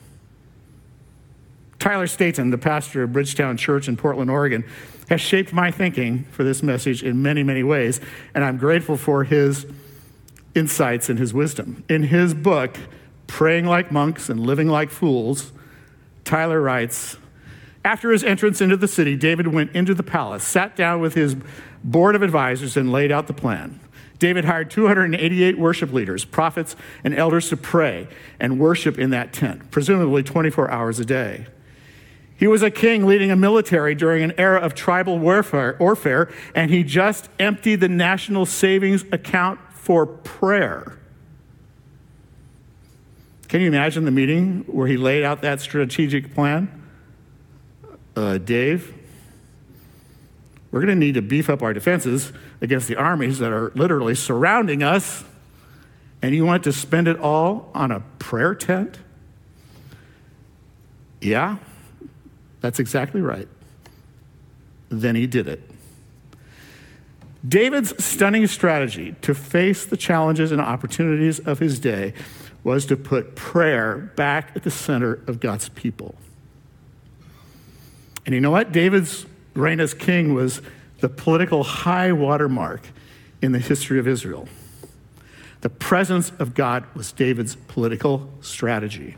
Tyler 1.78 2.06
Staton, 2.06 2.50
the 2.50 2.58
pastor 2.58 3.02
of 3.02 3.12
Bridgetown 3.12 3.56
Church 3.56 3.88
in 3.88 3.96
Portland, 3.96 4.30
Oregon, 4.30 4.64
has 5.08 5.20
shaped 5.20 5.52
my 5.52 5.70
thinking 5.70 6.24
for 6.30 6.44
this 6.44 6.62
message 6.62 7.02
in 7.02 7.22
many, 7.22 7.42
many 7.42 7.62
ways, 7.62 8.00
and 8.34 8.44
I'm 8.44 8.58
grateful 8.58 8.96
for 8.96 9.24
his 9.24 9.66
insights 10.54 11.08
and 11.08 11.18
his 11.18 11.34
wisdom. 11.34 11.84
In 11.88 12.04
his 12.04 12.34
book, 12.34 12.76
Praying 13.26 13.66
Like 13.66 13.90
Monks 13.90 14.28
and 14.28 14.40
Living 14.40 14.68
Like 14.68 14.90
Fools, 14.90 15.52
Tyler 16.24 16.60
writes 16.60 17.16
After 17.84 18.12
his 18.12 18.22
entrance 18.22 18.60
into 18.60 18.76
the 18.76 18.88
city, 18.88 19.16
David 19.16 19.48
went 19.48 19.72
into 19.72 19.94
the 19.94 20.02
palace, 20.02 20.44
sat 20.44 20.76
down 20.76 21.00
with 21.00 21.14
his 21.14 21.34
board 21.82 22.14
of 22.14 22.22
advisors, 22.22 22.76
and 22.76 22.92
laid 22.92 23.10
out 23.10 23.26
the 23.26 23.32
plan. 23.32 23.80
David 24.20 24.44
hired 24.44 24.70
288 24.70 25.58
worship 25.58 25.92
leaders, 25.92 26.24
prophets, 26.24 26.76
and 27.02 27.14
elders 27.14 27.48
to 27.48 27.56
pray 27.56 28.06
and 28.38 28.60
worship 28.60 28.98
in 28.98 29.10
that 29.10 29.32
tent, 29.32 29.70
presumably 29.70 30.22
24 30.22 30.70
hours 30.70 31.00
a 31.00 31.04
day. 31.04 31.46
He 32.36 32.46
was 32.46 32.62
a 32.62 32.70
king 32.70 33.06
leading 33.06 33.30
a 33.30 33.36
military 33.36 33.94
during 33.94 34.22
an 34.22 34.32
era 34.38 34.60
of 34.60 34.74
tribal 34.74 35.18
warfare, 35.18 35.76
warfare, 35.80 36.30
and 36.54 36.70
he 36.70 36.84
just 36.84 37.28
emptied 37.38 37.80
the 37.80 37.88
national 37.88 38.46
savings 38.46 39.04
account 39.10 39.58
for 39.72 40.06
prayer. 40.06 40.98
Can 43.48 43.62
you 43.62 43.68
imagine 43.68 44.04
the 44.04 44.10
meeting 44.10 44.64
where 44.66 44.86
he 44.86 44.98
laid 44.98 45.24
out 45.24 45.40
that 45.42 45.60
strategic 45.60 46.34
plan? 46.34 46.70
Uh, 48.14 48.36
Dave, 48.36 48.94
we're 50.70 50.80
going 50.80 50.94
to 50.94 51.06
need 51.06 51.14
to 51.14 51.22
beef 51.22 51.50
up 51.50 51.62
our 51.62 51.72
defenses 51.72 52.32
against 52.60 52.86
the 52.86 52.96
armies 52.96 53.38
that 53.38 53.52
are 53.52 53.72
literally 53.74 54.14
surrounding 54.14 54.82
us. 54.82 55.24
And 56.22 56.34
you 56.34 56.44
want 56.44 56.64
to 56.64 56.72
spend 56.72 57.08
it 57.08 57.18
all 57.18 57.70
on 57.74 57.90
a 57.90 58.00
prayer 58.18 58.54
tent? 58.54 58.98
Yeah, 61.20 61.56
that's 62.60 62.78
exactly 62.78 63.20
right. 63.20 63.48
Then 64.90 65.16
he 65.16 65.26
did 65.26 65.48
it. 65.48 65.62
David's 67.46 68.04
stunning 68.04 68.46
strategy 68.46 69.16
to 69.22 69.34
face 69.34 69.86
the 69.86 69.96
challenges 69.96 70.52
and 70.52 70.60
opportunities 70.60 71.38
of 71.40 71.58
his 71.58 71.78
day 71.80 72.12
was 72.62 72.84
to 72.86 72.96
put 72.96 73.34
prayer 73.34 73.96
back 73.96 74.52
at 74.54 74.62
the 74.62 74.70
center 74.70 75.14
of 75.26 75.40
God's 75.40 75.70
people. 75.70 76.14
And 78.26 78.34
you 78.34 78.40
know 78.40 78.50
what? 78.50 78.72
David's 78.72 79.24
reign 79.54 79.80
as 79.80 79.94
king 79.94 80.34
was 80.34 80.60
the 81.00 81.08
political 81.08 81.62
high 81.62 82.12
water 82.12 82.48
mark 82.48 82.82
in 83.42 83.52
the 83.52 83.58
history 83.58 83.98
of 83.98 84.06
Israel. 84.06 84.48
The 85.62 85.70
presence 85.70 86.30
of 86.38 86.54
God 86.54 86.84
was 86.94 87.12
David's 87.12 87.56
political 87.56 88.30
strategy. 88.40 89.16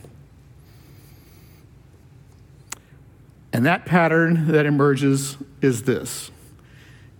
And 3.52 3.66
that 3.66 3.84
pattern 3.84 4.48
that 4.48 4.66
emerges 4.66 5.36
is 5.60 5.82
this 5.82 6.30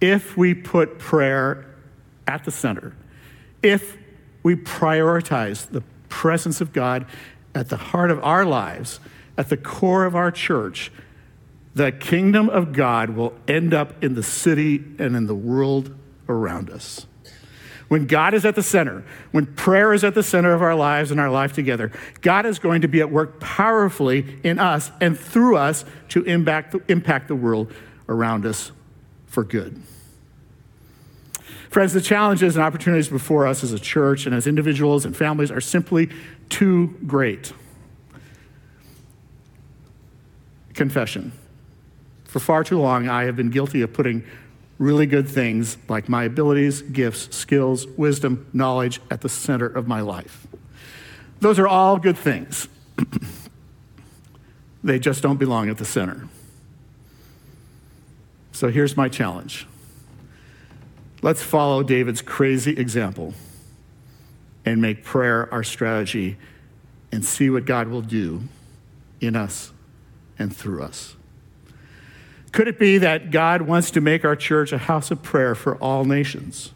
if 0.01 0.37
we 0.37 0.55
put 0.55 0.99
prayer 0.99 1.67
at 2.27 2.45
the 2.45 2.51
center, 2.51 2.95
if 3.63 3.97
we 4.43 4.57
prioritize 4.57 5.69
the 5.69 5.83
presence 6.09 6.61
of 6.61 6.73
God 6.73 7.07
at 7.55 7.69
the 7.69 7.77
heart 7.77 8.11
of 8.11 8.23
our 8.25 8.45
lives, 8.45 8.99
at 9.37 9.49
the 9.49 9.57
core 9.57 10.05
of 10.05 10.17
our 10.17 10.31
church, 10.31 10.91
the 11.75 11.93
kingdom 11.93 12.49
of 12.49 12.73
God 12.73 13.11
will 13.11 13.35
end 13.49 13.73
up 13.73 14.03
in 14.03 14.15
the 14.15 14.23
city 14.23 14.77
and 14.99 15.17
in 15.17 15.27
the 15.27 15.35
world 15.35 15.95
around 16.29 16.71
us. 16.71 17.07
When 17.89 18.07
God 18.07 18.33
is 18.33 18.47
at 18.47 18.55
the 18.55 18.63
center, 18.63 19.05
when 19.33 19.45
prayer 19.45 19.93
is 19.93 20.03
at 20.03 20.15
the 20.15 20.23
center 20.23 20.55
of 20.55 20.63
our 20.63 20.75
lives 20.75 21.11
and 21.11 21.21
our 21.21 21.31
life 21.31 21.53
together, 21.53 21.93
God 22.23 22.47
is 22.47 22.59
going 22.59 22.81
to 22.83 22.89
be 22.89 23.01
at 23.01 23.11
work 23.11 23.39
powerfully 23.39 24.39
in 24.43 24.59
us 24.59 24.91
and 25.01 25.19
through 25.19 25.59
us 25.59 25.85
to 26.09 26.23
impact 26.23 26.73
the, 26.73 26.83
impact 26.89 27.29
the 27.29 27.35
world 27.35 27.71
around 28.09 28.47
us 28.47 28.73
for 29.27 29.45
good. 29.45 29.83
Friends, 31.69 31.93
the 31.93 32.01
challenges 32.01 32.57
and 32.57 32.65
opportunities 32.65 33.09
before 33.09 33.47
us 33.47 33.63
as 33.63 33.73
a 33.73 33.79
church 33.79 34.27
and 34.27 34.35
as 34.35 34.47
individuals 34.47 35.05
and 35.05 35.17
families 35.17 35.51
are 35.51 35.61
simply 35.61 36.11
too 36.49 36.99
great. 37.07 37.53
Confession. 40.75 41.33
For 42.33 42.41
far 42.41 42.65
too 42.65 42.81
long, 42.81 43.11
I 43.11 43.25
have 43.25 43.37
been 43.37 43.51
guilty 43.51 43.83
of 43.83 43.93
putting 43.93 44.25
really 44.79 45.05
good 45.05 45.29
things 45.29 45.77
like 45.87 46.09
my 46.09 46.25
abilities, 46.25 46.81
gifts, 46.81 47.37
skills, 47.37 47.87
wisdom, 47.87 48.47
knowledge 48.55 49.03
at 49.11 49.21
the 49.21 49.29
center 49.29 49.67
of 49.67 49.87
my 49.87 50.01
life. 50.01 50.47
Those 51.41 51.59
are 51.59 51.69
all 51.69 51.99
good 51.99 52.17
things. 52.17 52.69
they 54.83 54.99
just 54.99 55.23
don't 55.23 55.37
belong 55.37 55.69
at 55.69 55.77
the 55.77 55.85
center. 55.85 56.27
So 58.53 58.71
here's 58.71 58.97
my 58.97 59.11
challenge. 59.11 59.67
Let's 61.21 61.43
follow 61.43 61.83
David's 61.83 62.23
crazy 62.23 62.73
example 62.79 63.35
and 64.65 64.81
make 64.81 65.05
prayer 65.05 65.53
our 65.53 65.63
strategy 65.63 66.39
and 67.13 67.23
see 67.27 67.51
what 67.51 67.67
God 67.67 67.89
will 67.89 68.01
do 68.01 68.45
in 69.21 69.37
us 69.37 69.71
and 70.39 70.57
through 70.57 70.83
us. 70.83 71.15
Could 72.53 72.69
it 72.69 72.79
be 72.79 72.99
that 72.99 73.31
God 73.31 73.63
wants 73.63 73.91
to 73.93 74.01
make 74.01 74.25
our 74.25 74.37
church 74.37 74.73
a 74.73 74.79
house 74.79 75.11
of 75.11 75.23
prayer 75.23 75.55
for 75.55 75.77
all 75.77 76.05
nations? 76.05 76.73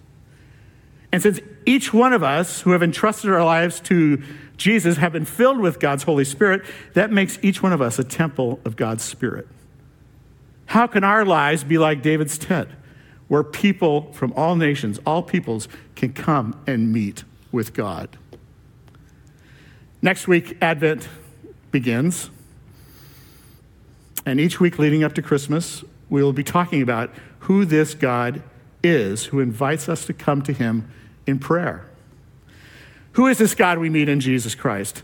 And 1.12 1.23
since 1.23 1.39
each 1.67 1.93
one 1.93 2.12
of 2.12 2.23
us 2.23 2.62
who 2.62 2.71
have 2.71 2.83
entrusted 2.83 3.31
our 3.31 3.45
lives 3.45 3.81
to 3.81 4.23
Jesus 4.57 4.97
have 4.97 5.12
been 5.12 5.27
filled 5.27 5.61
with 5.61 5.79
God's 5.79 6.05
Holy 6.05 6.25
Spirit, 6.25 6.65
that 6.95 7.12
makes 7.12 7.39
each 7.43 7.62
one 7.62 7.73
of 7.73 7.83
us 7.83 7.99
a 7.99 8.05
temple 8.05 8.59
of 8.65 8.75
God's 8.77 9.05
Spirit. 9.05 9.47
How 10.67 10.87
can 10.87 11.05
our 11.05 11.25
lives 11.25 11.62
be 11.62 11.79
like 11.79 12.03
David's 12.03 12.39
tent, 12.39 12.69
where 13.29 13.45
people 13.45 14.12
from 14.12 14.33
all 14.33 14.57
nations, 14.57 14.99
all 15.07 15.23
peoples, 15.23 15.69
can 15.95 16.12
come 16.12 16.59
and 16.67 16.93
meet 16.93 17.25
with 17.53 17.75
God? 17.75 18.17
Next 20.01 20.27
week, 20.27 20.57
Advent 20.62 21.09
begins. 21.71 22.31
And 24.27 24.41
each 24.41 24.61
week 24.61 24.79
leading 24.79 25.05
up 25.05 25.15
to 25.15 25.23
Christmas, 25.23 25.85
we 26.11 26.23
will 26.23 26.33
be 26.33 26.45
talking 26.45 26.83
about 26.83 27.11
who 27.41 27.65
this 27.65 27.95
God 27.95 28.43
is 28.83 29.27
who 29.27 29.41
invites 29.41 29.89
us 29.89 30.05
to 30.07 30.12
come 30.12 30.43
to 30.43 30.53
him 30.53 30.91
in 31.27 31.39
prayer. 31.39 31.87
Who 33.12 33.27
is 33.29 33.39
this 33.39 33.55
God 33.55 33.79
we 33.79 33.89
meet 33.89 34.09
in 34.09 34.21
Jesus 34.21 34.55
Christ? 34.55 35.03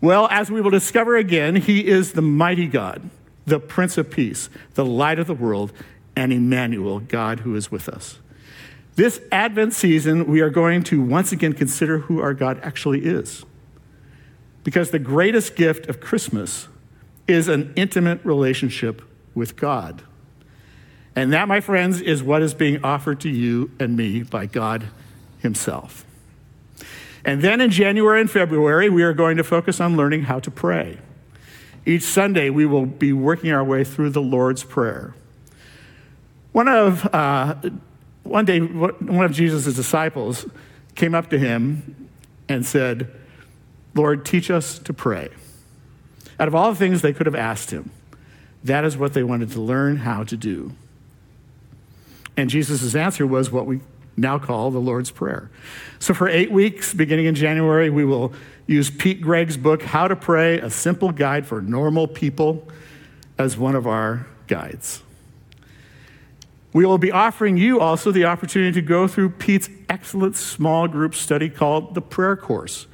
Well, 0.00 0.28
as 0.30 0.50
we 0.50 0.60
will 0.60 0.70
discover 0.70 1.16
again, 1.16 1.56
he 1.56 1.86
is 1.86 2.12
the 2.12 2.22
mighty 2.22 2.66
God, 2.66 3.08
the 3.46 3.60
Prince 3.60 3.98
of 3.98 4.10
Peace, 4.10 4.48
the 4.74 4.84
light 4.84 5.18
of 5.18 5.26
the 5.26 5.34
world, 5.34 5.72
and 6.16 6.32
Emmanuel, 6.32 7.00
God 7.00 7.40
who 7.40 7.54
is 7.54 7.70
with 7.70 7.88
us. 7.88 8.18
This 8.96 9.20
Advent 9.30 9.74
season, 9.74 10.26
we 10.26 10.40
are 10.40 10.50
going 10.50 10.82
to 10.84 11.00
once 11.00 11.32
again 11.32 11.52
consider 11.52 11.98
who 11.98 12.20
our 12.20 12.34
God 12.34 12.58
actually 12.62 13.04
is. 13.04 13.44
Because 14.64 14.90
the 14.90 14.98
greatest 14.98 15.54
gift 15.54 15.86
of 15.86 16.00
Christmas 16.00 16.68
is 17.28 17.46
an 17.46 17.72
intimate 17.76 18.24
relationship 18.24 19.02
with 19.34 19.54
God. 19.54 20.02
And 21.14 21.32
that, 21.32 21.46
my 21.46 21.60
friends, 21.60 22.00
is 22.00 22.22
what 22.22 22.42
is 22.42 22.54
being 22.54 22.82
offered 22.82 23.20
to 23.20 23.28
you 23.28 23.70
and 23.78 23.96
me 23.96 24.22
by 24.22 24.46
God 24.46 24.88
Himself. 25.40 26.04
And 27.24 27.42
then 27.42 27.60
in 27.60 27.70
January 27.70 28.20
and 28.20 28.30
February, 28.30 28.88
we 28.88 29.02
are 29.02 29.12
going 29.12 29.36
to 29.36 29.44
focus 29.44 29.80
on 29.80 29.96
learning 29.96 30.22
how 30.22 30.40
to 30.40 30.50
pray. 30.50 30.98
Each 31.84 32.02
Sunday, 32.02 32.50
we 32.50 32.66
will 32.66 32.86
be 32.86 33.12
working 33.12 33.50
our 33.50 33.64
way 33.64 33.84
through 33.84 34.10
the 34.10 34.22
Lord's 34.22 34.64
Prayer. 34.64 35.14
One 36.52 36.68
of, 36.68 37.06
uh, 37.14 37.56
one 38.22 38.44
day, 38.44 38.60
one 38.60 39.24
of 39.24 39.32
Jesus' 39.32 39.74
disciples 39.74 40.46
came 40.94 41.14
up 41.14 41.30
to 41.30 41.38
him 41.38 42.08
and 42.48 42.64
said, 42.64 43.10
Lord, 43.94 44.24
teach 44.24 44.50
us 44.50 44.78
to 44.80 44.92
pray. 44.92 45.28
Out 46.38 46.48
of 46.48 46.54
all 46.54 46.70
the 46.70 46.76
things 46.76 47.02
they 47.02 47.12
could 47.12 47.26
have 47.26 47.34
asked 47.34 47.70
him, 47.70 47.90
that 48.64 48.84
is 48.84 48.96
what 48.96 49.12
they 49.14 49.22
wanted 49.22 49.50
to 49.52 49.60
learn 49.60 49.98
how 49.98 50.24
to 50.24 50.36
do. 50.36 50.72
And 52.36 52.48
Jesus' 52.48 52.94
answer 52.94 53.26
was 53.26 53.50
what 53.50 53.66
we 53.66 53.80
now 54.16 54.38
call 54.38 54.70
the 54.70 54.80
Lord's 54.80 55.10
Prayer. 55.10 55.50
So, 55.98 56.14
for 56.14 56.28
eight 56.28 56.50
weeks, 56.50 56.94
beginning 56.94 57.26
in 57.26 57.34
January, 57.34 57.90
we 57.90 58.04
will 58.04 58.32
use 58.66 58.90
Pete 58.90 59.20
Greig's 59.20 59.56
book, 59.56 59.82
How 59.82 60.08
to 60.08 60.16
Pray 60.16 60.58
A 60.58 60.70
Simple 60.70 61.10
Guide 61.10 61.46
for 61.46 61.60
Normal 61.60 62.06
People, 62.06 62.66
as 63.38 63.56
one 63.56 63.74
of 63.74 63.86
our 63.86 64.26
guides. 64.46 65.02
We 66.72 66.84
will 66.84 66.98
be 66.98 67.10
offering 67.10 67.56
you 67.56 67.80
also 67.80 68.12
the 68.12 68.26
opportunity 68.26 68.72
to 68.72 68.82
go 68.82 69.08
through 69.08 69.30
Pete's 69.30 69.70
excellent 69.88 70.36
small 70.36 70.86
group 70.86 71.14
study 71.14 71.48
called 71.48 71.94
the 71.94 72.02
Prayer 72.02 72.36
Course. 72.36 72.86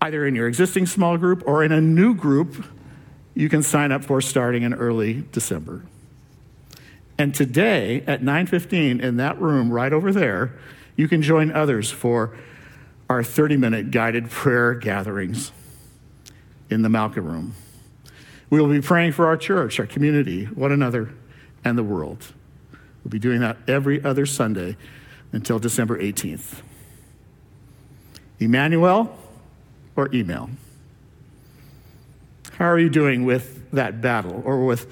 Either 0.00 0.26
in 0.26 0.34
your 0.34 0.46
existing 0.46 0.86
small 0.86 1.16
group 1.16 1.42
or 1.46 1.64
in 1.64 1.72
a 1.72 1.80
new 1.80 2.14
group 2.14 2.64
you 3.36 3.50
can 3.50 3.62
sign 3.62 3.92
up 3.92 4.02
for 4.02 4.20
starting 4.20 4.62
in 4.62 4.72
early 4.72 5.24
December. 5.30 5.82
And 7.18 7.34
today 7.34 8.02
at 8.06 8.22
9:15 8.22 9.00
in 9.00 9.16
that 9.18 9.40
room 9.40 9.70
right 9.70 9.92
over 9.92 10.10
there, 10.10 10.54
you 10.96 11.06
can 11.06 11.20
join 11.20 11.52
others 11.52 11.90
for 11.90 12.34
our 13.08 13.22
30-minute 13.22 13.90
guided 13.90 14.30
prayer 14.30 14.74
gatherings 14.74 15.52
in 16.70 16.82
the 16.82 16.88
Malcolm 16.88 17.26
room. 17.26 17.54
We 18.48 18.60
will 18.60 18.68
be 18.68 18.80
praying 18.80 19.12
for 19.12 19.26
our 19.26 19.36
church, 19.36 19.78
our 19.78 19.86
community, 19.86 20.46
one 20.46 20.72
another, 20.72 21.10
and 21.64 21.76
the 21.76 21.84
world. 21.84 22.32
We'll 23.04 23.10
be 23.10 23.18
doing 23.18 23.40
that 23.40 23.58
every 23.68 24.02
other 24.02 24.24
Sunday 24.24 24.76
until 25.32 25.58
December 25.58 26.00
18th. 26.00 26.62
Emmanuel 28.38 29.16
or 29.96 30.14
email? 30.14 30.50
How 32.58 32.66
are 32.66 32.78
you 32.78 32.88
doing 32.88 33.24
with 33.24 33.70
that 33.72 34.00
battle 34.00 34.42
or 34.44 34.64
with 34.64 34.90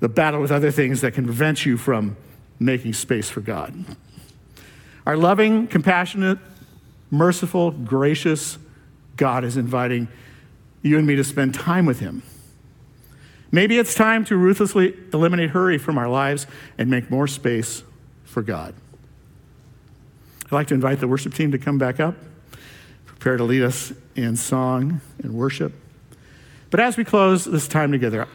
the 0.00 0.08
battle 0.08 0.40
with 0.40 0.52
other 0.52 0.70
things 0.70 1.00
that 1.00 1.12
can 1.14 1.24
prevent 1.24 1.66
you 1.66 1.76
from 1.76 2.16
making 2.60 2.92
space 2.92 3.28
for 3.28 3.40
God? 3.40 3.84
Our 5.06 5.16
loving, 5.16 5.66
compassionate, 5.66 6.38
merciful, 7.10 7.70
gracious 7.70 8.58
God 9.16 9.44
is 9.44 9.56
inviting 9.56 10.08
you 10.82 10.96
and 10.98 11.06
me 11.06 11.16
to 11.16 11.24
spend 11.24 11.54
time 11.54 11.86
with 11.86 12.00
Him. 12.00 12.22
Maybe 13.50 13.78
it's 13.78 13.94
time 13.94 14.24
to 14.26 14.36
ruthlessly 14.36 14.94
eliminate 15.12 15.50
hurry 15.50 15.78
from 15.78 15.98
our 15.98 16.08
lives 16.08 16.46
and 16.76 16.90
make 16.90 17.10
more 17.10 17.26
space 17.26 17.82
for 18.24 18.42
God. 18.42 18.74
I'd 20.46 20.52
like 20.52 20.66
to 20.68 20.74
invite 20.74 21.00
the 21.00 21.08
worship 21.08 21.34
team 21.34 21.52
to 21.52 21.58
come 21.58 21.78
back 21.78 22.00
up, 22.00 22.14
prepare 23.18 23.36
to 23.36 23.44
lead 23.44 23.62
us 23.62 23.92
in 24.14 24.36
song 24.36 25.00
and 25.22 25.34
worship. 25.34 25.72
But 26.70 26.80
as 26.80 26.96
we 26.96 27.04
close 27.04 27.44
this 27.44 27.66
time 27.66 27.90
together, 27.90 28.28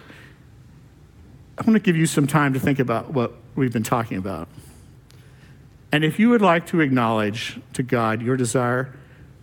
I 1.57 1.61
want 1.61 1.75
to 1.75 1.79
give 1.79 1.95
you 1.95 2.05
some 2.05 2.27
time 2.27 2.53
to 2.53 2.59
think 2.59 2.79
about 2.79 3.13
what 3.13 3.33
we've 3.55 3.71
been 3.71 3.83
talking 3.83 4.17
about. 4.17 4.49
And 5.91 6.03
if 6.03 6.19
you 6.19 6.29
would 6.31 6.41
like 6.41 6.67
to 6.67 6.81
acknowledge 6.81 7.61
to 7.73 7.83
God 7.83 8.21
your 8.21 8.35
desire 8.35 8.93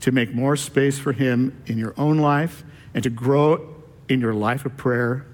to 0.01 0.13
make 0.13 0.35
more 0.35 0.57
space 0.57 0.99
for 0.99 1.13
Him 1.13 1.63
in 1.67 1.79
your 1.79 1.95
own 1.97 2.19
life 2.19 2.63
and 2.93 3.03
to 3.05 3.11
grow 3.11 3.77
in 4.09 4.21
your 4.21 4.35
life 4.35 4.67
of 4.67 4.77
prayer, 4.77 5.25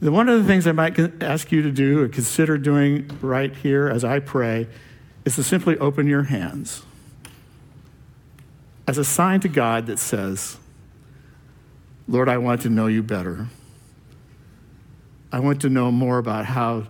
then 0.00 0.12
one 0.12 0.28
of 0.28 0.40
the 0.40 0.48
things 0.48 0.66
I 0.66 0.72
might 0.72 1.22
ask 1.22 1.52
you 1.52 1.62
to 1.62 1.70
do 1.70 2.02
or 2.02 2.08
consider 2.08 2.58
doing 2.58 3.08
right 3.20 3.54
here 3.54 3.88
as 3.88 4.02
I 4.02 4.18
pray 4.18 4.66
is 5.24 5.36
to 5.36 5.44
simply 5.44 5.78
open 5.78 6.06
your 6.08 6.24
hands 6.24 6.82
as 8.90 8.98
a 8.98 9.04
sign 9.04 9.38
to 9.38 9.48
God 9.48 9.86
that 9.86 10.00
says, 10.00 10.56
Lord, 12.08 12.28
I 12.28 12.38
want 12.38 12.62
to 12.62 12.68
know 12.68 12.88
you 12.88 13.04
better. 13.04 13.46
I 15.30 15.38
want 15.38 15.60
to 15.60 15.68
know 15.68 15.92
more 15.92 16.18
about 16.18 16.46
how 16.46 16.88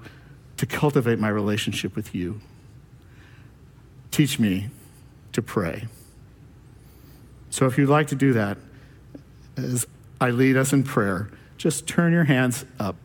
to 0.57 0.65
cultivate 0.65 1.19
my 1.19 1.29
relationship 1.29 1.95
with 1.95 2.15
you. 2.15 2.41
Teach 4.11 4.39
me 4.39 4.71
to 5.33 5.43
pray. 5.43 5.89
So 7.51 7.67
if 7.67 7.77
you'd 7.77 7.91
like 7.91 8.07
to 8.07 8.15
do 8.15 8.33
that, 8.33 8.57
as 9.59 9.87
I 10.23 10.31
lead 10.31 10.57
us 10.57 10.73
in 10.73 10.85
prayer, 10.85 11.29
just 11.59 11.87
turn 11.87 12.15
your 12.15 12.25
hands 12.25 12.65
up, 12.79 12.97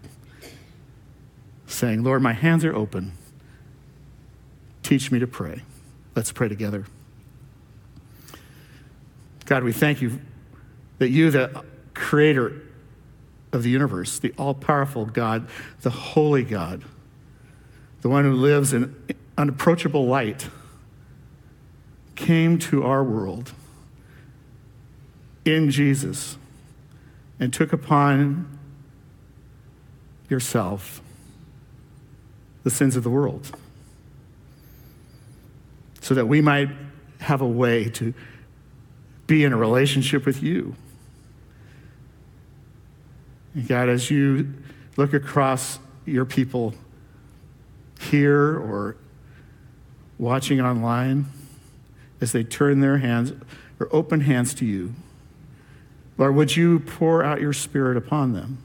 saying, 1.68 2.02
Lord, 2.02 2.22
my 2.22 2.32
hands 2.32 2.64
are 2.64 2.74
open. 2.74 3.12
Teach 4.84 5.12
me 5.12 5.20
to 5.20 5.28
pray. 5.28 5.64
Let's 6.16 6.32
pray 6.32 6.48
together. 6.48 6.86
God, 9.46 9.64
we 9.64 9.72
thank 9.72 10.02
you 10.02 10.20
that 10.98 11.10
you, 11.10 11.30
the 11.32 11.64
creator 11.94 12.62
of 13.52 13.64
the 13.64 13.70
universe, 13.70 14.20
the 14.20 14.34
all 14.38 14.54
powerful 14.54 15.06
God, 15.06 15.48
the 15.82 15.90
holy 15.90 16.44
God, 16.44 16.84
the 18.02 18.10
one 18.10 18.24
who 18.24 18.34
lives 18.34 18.74
in 18.74 18.96
unapproachable 19.38 20.08
light, 20.08 20.50
came 22.16 22.58
to 22.58 22.84
our 22.84 23.04
world 23.04 23.54
in 25.44 25.70
Jesus 25.70 26.38
and 27.40 27.54
took 27.54 27.74
upon 27.74 28.58
yourself 30.30 31.02
the 32.64 32.72
sins 32.72 32.96
of 32.96 33.04
the 33.04 33.10
world 33.10 33.52
so 36.02 36.14
that 36.14 36.28
we 36.28 36.42
might 36.42 36.70
have 37.20 37.42
a 37.42 37.48
way 37.48 37.90
to 37.90 38.14
be 39.28 39.44
in 39.44 39.54
a 39.54 39.58
relationship 39.58 40.26
with 40.26 40.44
you. 40.44 40.76
And 43.54 43.68
God, 43.68 43.90
as 43.90 44.12
you 44.12 44.54
look 44.98 45.14
across 45.14 45.80
your 46.06 46.26
people 46.26 46.74
here 48.00 48.58
or 48.58 48.98
watching 50.18 50.62
online, 50.62 51.26
as 52.22 52.32
they 52.32 52.44
turn 52.44 52.80
their 52.80 53.00
hands 53.00 53.34
or 53.80 53.90
open 53.92 54.22
hands 54.22 54.54
to 54.56 54.66
you, 54.66 54.94
Lord, 56.18 56.36
would 56.36 56.56
you 56.56 56.80
pour 56.80 57.24
out 57.24 57.42
your 57.42 57.54
spirit 57.54 57.98
upon 57.98 58.34
them? 58.34 58.64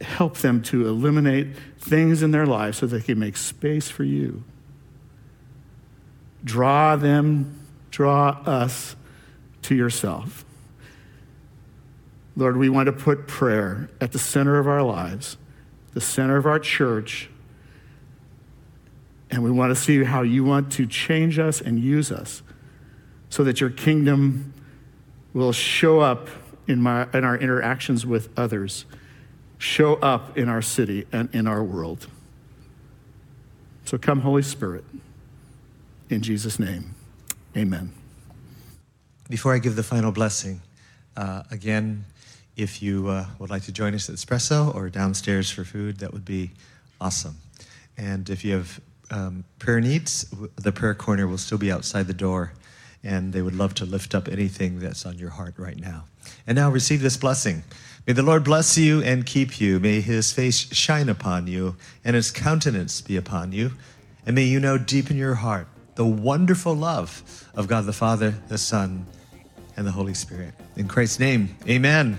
Help 0.00 0.38
them 0.38 0.62
to 0.62 0.86
eliminate 0.86 1.56
things 1.78 2.22
in 2.22 2.30
their 2.30 2.46
lives 2.46 2.78
so 2.78 2.86
they 2.86 3.00
can 3.00 3.18
make 3.18 3.36
space 3.36 3.88
for 3.88 4.04
you. 4.04 4.44
Draw 6.44 6.96
them, 6.96 7.58
draw 7.90 8.42
us 8.44 8.96
to 9.62 9.74
yourself. 9.74 10.44
Lord, 12.36 12.56
we 12.56 12.68
want 12.68 12.86
to 12.86 12.92
put 12.92 13.26
prayer 13.26 13.88
at 14.00 14.12
the 14.12 14.18
center 14.18 14.58
of 14.58 14.66
our 14.66 14.82
lives, 14.82 15.36
the 15.92 16.00
center 16.00 16.36
of 16.36 16.46
our 16.46 16.58
church, 16.58 17.30
and 19.30 19.42
we 19.42 19.50
want 19.50 19.70
to 19.70 19.80
see 19.80 20.04
how 20.04 20.22
you 20.22 20.44
want 20.44 20.70
to 20.72 20.86
change 20.86 21.38
us 21.38 21.60
and 21.60 21.78
use 21.78 22.12
us 22.12 22.42
so 23.30 23.42
that 23.44 23.60
your 23.60 23.70
kingdom 23.70 24.52
will 25.32 25.52
show 25.52 26.00
up 26.00 26.28
in, 26.66 26.80
my, 26.80 27.08
in 27.12 27.24
our 27.24 27.36
interactions 27.36 28.06
with 28.06 28.28
others, 28.38 28.84
show 29.58 29.94
up 29.96 30.36
in 30.38 30.48
our 30.48 30.62
city 30.62 31.06
and 31.12 31.34
in 31.34 31.46
our 31.46 31.62
world. 31.62 32.06
So 33.84 33.98
come, 33.98 34.20
Holy 34.20 34.42
Spirit, 34.42 34.84
in 36.10 36.22
Jesus' 36.22 36.58
name, 36.58 36.94
amen. 37.56 37.92
Before 39.28 39.54
I 39.54 39.58
give 39.58 39.76
the 39.76 39.82
final 39.82 40.12
blessing, 40.12 40.60
uh, 41.16 41.44
again, 41.50 42.04
if 42.56 42.82
you 42.82 43.08
uh, 43.08 43.26
would 43.38 43.50
like 43.50 43.62
to 43.64 43.72
join 43.72 43.94
us 43.94 44.08
at 44.08 44.16
Espresso 44.16 44.74
or 44.74 44.88
downstairs 44.88 45.50
for 45.50 45.64
food, 45.64 45.98
that 45.98 46.12
would 46.12 46.24
be 46.24 46.50
awesome. 47.00 47.36
And 47.96 48.28
if 48.28 48.44
you 48.44 48.54
have 48.54 48.80
um, 49.10 49.44
prayer 49.58 49.80
needs, 49.80 50.32
the 50.56 50.72
prayer 50.72 50.94
corner 50.94 51.26
will 51.26 51.38
still 51.38 51.58
be 51.58 51.72
outside 51.72 52.06
the 52.06 52.14
door 52.14 52.52
and 53.02 53.32
they 53.32 53.42
would 53.42 53.54
love 53.54 53.74
to 53.74 53.84
lift 53.84 54.14
up 54.14 54.28
anything 54.28 54.80
that's 54.80 55.04
on 55.04 55.18
your 55.18 55.30
heart 55.30 55.54
right 55.58 55.78
now. 55.78 56.04
And 56.46 56.56
now 56.56 56.70
receive 56.70 57.02
this 57.02 57.18
blessing. 57.18 57.62
May 58.06 58.14
the 58.14 58.22
Lord 58.22 58.44
bless 58.44 58.78
you 58.78 59.02
and 59.02 59.26
keep 59.26 59.60
you. 59.60 59.78
May 59.78 60.00
his 60.00 60.32
face 60.32 60.74
shine 60.74 61.08
upon 61.08 61.46
you 61.46 61.76
and 62.04 62.16
his 62.16 62.30
countenance 62.30 63.00
be 63.00 63.16
upon 63.16 63.52
you. 63.52 63.72
And 64.26 64.34
may 64.34 64.44
you 64.44 64.58
know 64.58 64.78
deep 64.78 65.10
in 65.10 65.18
your 65.18 65.34
heart 65.34 65.68
the 65.94 66.06
wonderful 66.06 66.74
love 66.74 67.50
of 67.54 67.68
God 67.68 67.86
the 67.86 67.92
Father, 67.92 68.34
the 68.48 68.58
Son, 68.58 69.06
and 69.76 69.86
the 69.86 69.92
Holy 69.92 70.14
Spirit. 70.14 70.54
In 70.76 70.88
Christ's 70.88 71.20
name, 71.20 71.56
amen. 71.68 72.18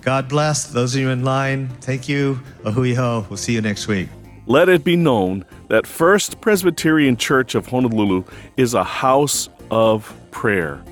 God 0.00 0.28
bless 0.28 0.66
those 0.66 0.94
of 0.94 1.00
you 1.00 1.10
in 1.10 1.24
line. 1.24 1.68
Thank 1.80 2.08
you. 2.08 2.40
Ahui 2.64 2.96
ho. 2.96 3.24
We'll 3.28 3.36
see 3.36 3.52
you 3.52 3.60
next 3.60 3.86
week. 3.86 4.08
Let 4.46 4.68
it 4.68 4.82
be 4.82 4.96
known 4.96 5.44
that 5.68 5.86
First 5.86 6.40
Presbyterian 6.40 7.16
Church 7.16 7.54
of 7.54 7.66
Honolulu 7.66 8.24
is 8.56 8.74
a 8.74 8.82
house 8.82 9.48
of 9.70 10.12
prayer. 10.32 10.82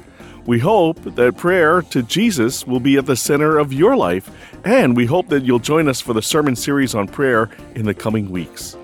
We 0.46 0.60
hope 0.60 1.02
that 1.02 1.36
prayer 1.36 1.82
to 1.82 2.02
Jesus 2.02 2.66
will 2.66 2.80
be 2.80 2.96
at 2.96 3.06
the 3.06 3.16
center 3.16 3.58
of 3.58 3.72
your 3.72 3.96
life, 3.96 4.30
and 4.64 4.96
we 4.96 5.06
hope 5.06 5.28
that 5.28 5.44
you'll 5.44 5.58
join 5.58 5.88
us 5.88 6.00
for 6.00 6.14
the 6.14 6.22
sermon 6.22 6.54
series 6.54 6.94
on 6.94 7.08
prayer 7.08 7.50
in 7.74 7.84
the 7.84 7.94
coming 7.94 8.30
weeks. 8.30 8.76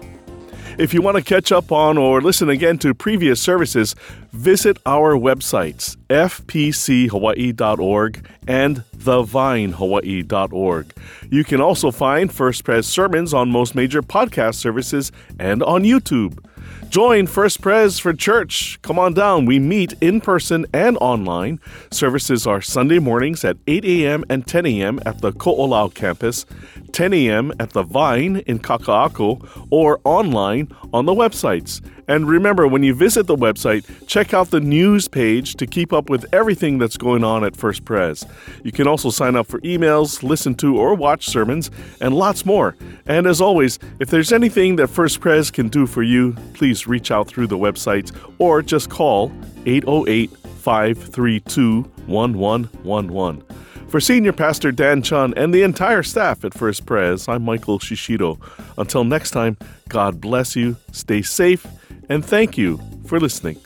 If 0.79 0.93
you 0.93 1.01
want 1.01 1.17
to 1.17 1.23
catch 1.23 1.53
up 1.53 1.73
on 1.73 1.97
or 1.97 2.21
listen 2.21 2.51
again 2.51 2.77
to 2.79 2.93
previous 2.93 3.41
services, 3.41 3.95
visit 4.33 4.77
our 4.85 5.15
websites, 5.15 5.97
fpchawaii.org 6.11 8.29
and 8.47 8.85
thevinehawaii.org. 8.95 10.93
You 11.31 11.45
can 11.45 11.63
also 11.63 11.91
find 11.91 12.31
First 12.31 12.65
Pres 12.65 12.87
sermons 12.87 13.33
on 13.33 13.51
most 13.51 13.75
major 13.75 14.03
podcast 14.03 14.57
services 14.57 15.13
and 15.39 15.63
on 15.63 15.85
YouTube. 15.85 16.45
Join 16.89 17.27
First 17.27 17.61
Pres 17.61 17.99
for 17.99 18.13
church. 18.13 18.79
Come 18.83 18.99
on 18.99 19.13
down. 19.13 19.45
We 19.45 19.59
meet 19.59 19.95
in 20.01 20.21
person 20.21 20.67
and 20.73 20.97
online. 20.99 21.61
Services 21.91 22.47
are 22.47 22.63
Sunday 22.63 22.99
mornings 22.99 23.45
at 23.45 23.57
8 23.67 23.85
a.m. 23.85 24.25
and 24.31 24.47
10 24.47 24.67
a.m. 24.67 25.01
at 25.05 25.21
the 25.21 25.33
Ko'olau 25.33 25.93
campus, 25.93 26.47
10 26.93 27.13
a.m. 27.13 27.53
at 27.59 27.71
the 27.71 27.83
Vine 27.83 28.37
in 28.47 28.59
Kaka'ako, 28.61 29.67
or 29.71 30.01
online 30.05 30.69
on 30.93 31.07
the 31.07 31.15
websites. 31.15 31.83
And 32.09 32.29
remember, 32.29 32.69
when 32.69 32.85
you 32.85 32.95
visit 32.95 33.27
the 33.27 33.37
website, 33.37 33.85
check 34.07 34.33
out 34.33 34.51
the 34.51 34.61
news 34.61 35.09
page 35.09 35.57
to 35.57 35.67
keep 35.67 35.93
up 35.93 36.09
with 36.09 36.25
everything 36.33 36.79
that's 36.79 36.97
going 36.97 37.25
on 37.25 37.45
at 37.45 37.57
First 37.57 37.85
Pres. 37.85 38.25
You 38.63 38.71
can 38.71 38.87
also 38.87 39.11
sign 39.11 39.35
up 39.35 39.47
for 39.49 39.61
emails, 39.61 40.23
listen 40.23 40.55
to 40.57 40.77
or 40.77 40.95
watch 40.95 41.27
sermons, 41.27 41.71
and 42.01 42.15
lots 42.15 42.47
more. 42.47 42.77
And 43.07 43.27
as 43.27 43.41
always, 43.41 43.79
if 43.99 44.09
there's 44.09 44.33
anything 44.33 44.77
that 44.77 44.89
First 44.89 45.21
Pres 45.21 45.51
can 45.51 45.69
do 45.69 45.87
for 45.87 46.03
you, 46.03 46.37
please 46.57 46.87
reach 46.87 47.11
out 47.11 47.29
through 47.29 47.47
the 47.47 47.59
website 47.59 48.11
or 48.39 48.63
just 48.63 48.91
call 48.91 49.31
808 49.67 50.31
532 50.31 51.83
1111. 52.07 53.45
For 53.89 54.01
Senior 54.01 54.33
Pastor 54.33 54.73
Dan 54.73 55.01
Chun 55.01 55.33
and 55.37 55.55
the 55.55 55.63
entire 55.63 56.03
staff 56.03 56.45
at 56.45 56.55
First 56.55 56.87
Pres, 56.87 57.29
I'm 57.29 57.45
Michael 57.45 57.79
Shishido. 57.79 58.41
Until 58.77 59.05
next 59.05 59.31
time, 59.31 59.57
God 59.89 60.21
bless 60.21 60.57
you, 60.57 60.77
stay 60.91 61.23
safe, 61.23 61.67
and 62.09 62.25
thank 62.25 62.59
you 62.59 62.81
for 63.07 63.21
listening. 63.21 63.59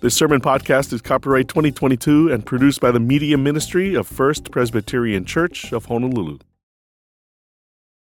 This 0.00 0.16
sermon 0.16 0.40
podcast 0.40 0.92
is 0.92 1.02
copyright 1.02 1.48
2022 1.48 2.32
and 2.32 2.44
produced 2.44 2.80
by 2.80 2.90
the 2.90 2.98
Media 2.98 3.38
Ministry 3.38 3.94
of 3.94 4.08
First 4.08 4.50
Presbyterian 4.50 5.24
Church 5.24 5.72
of 5.72 5.84
Honolulu. 5.84 6.38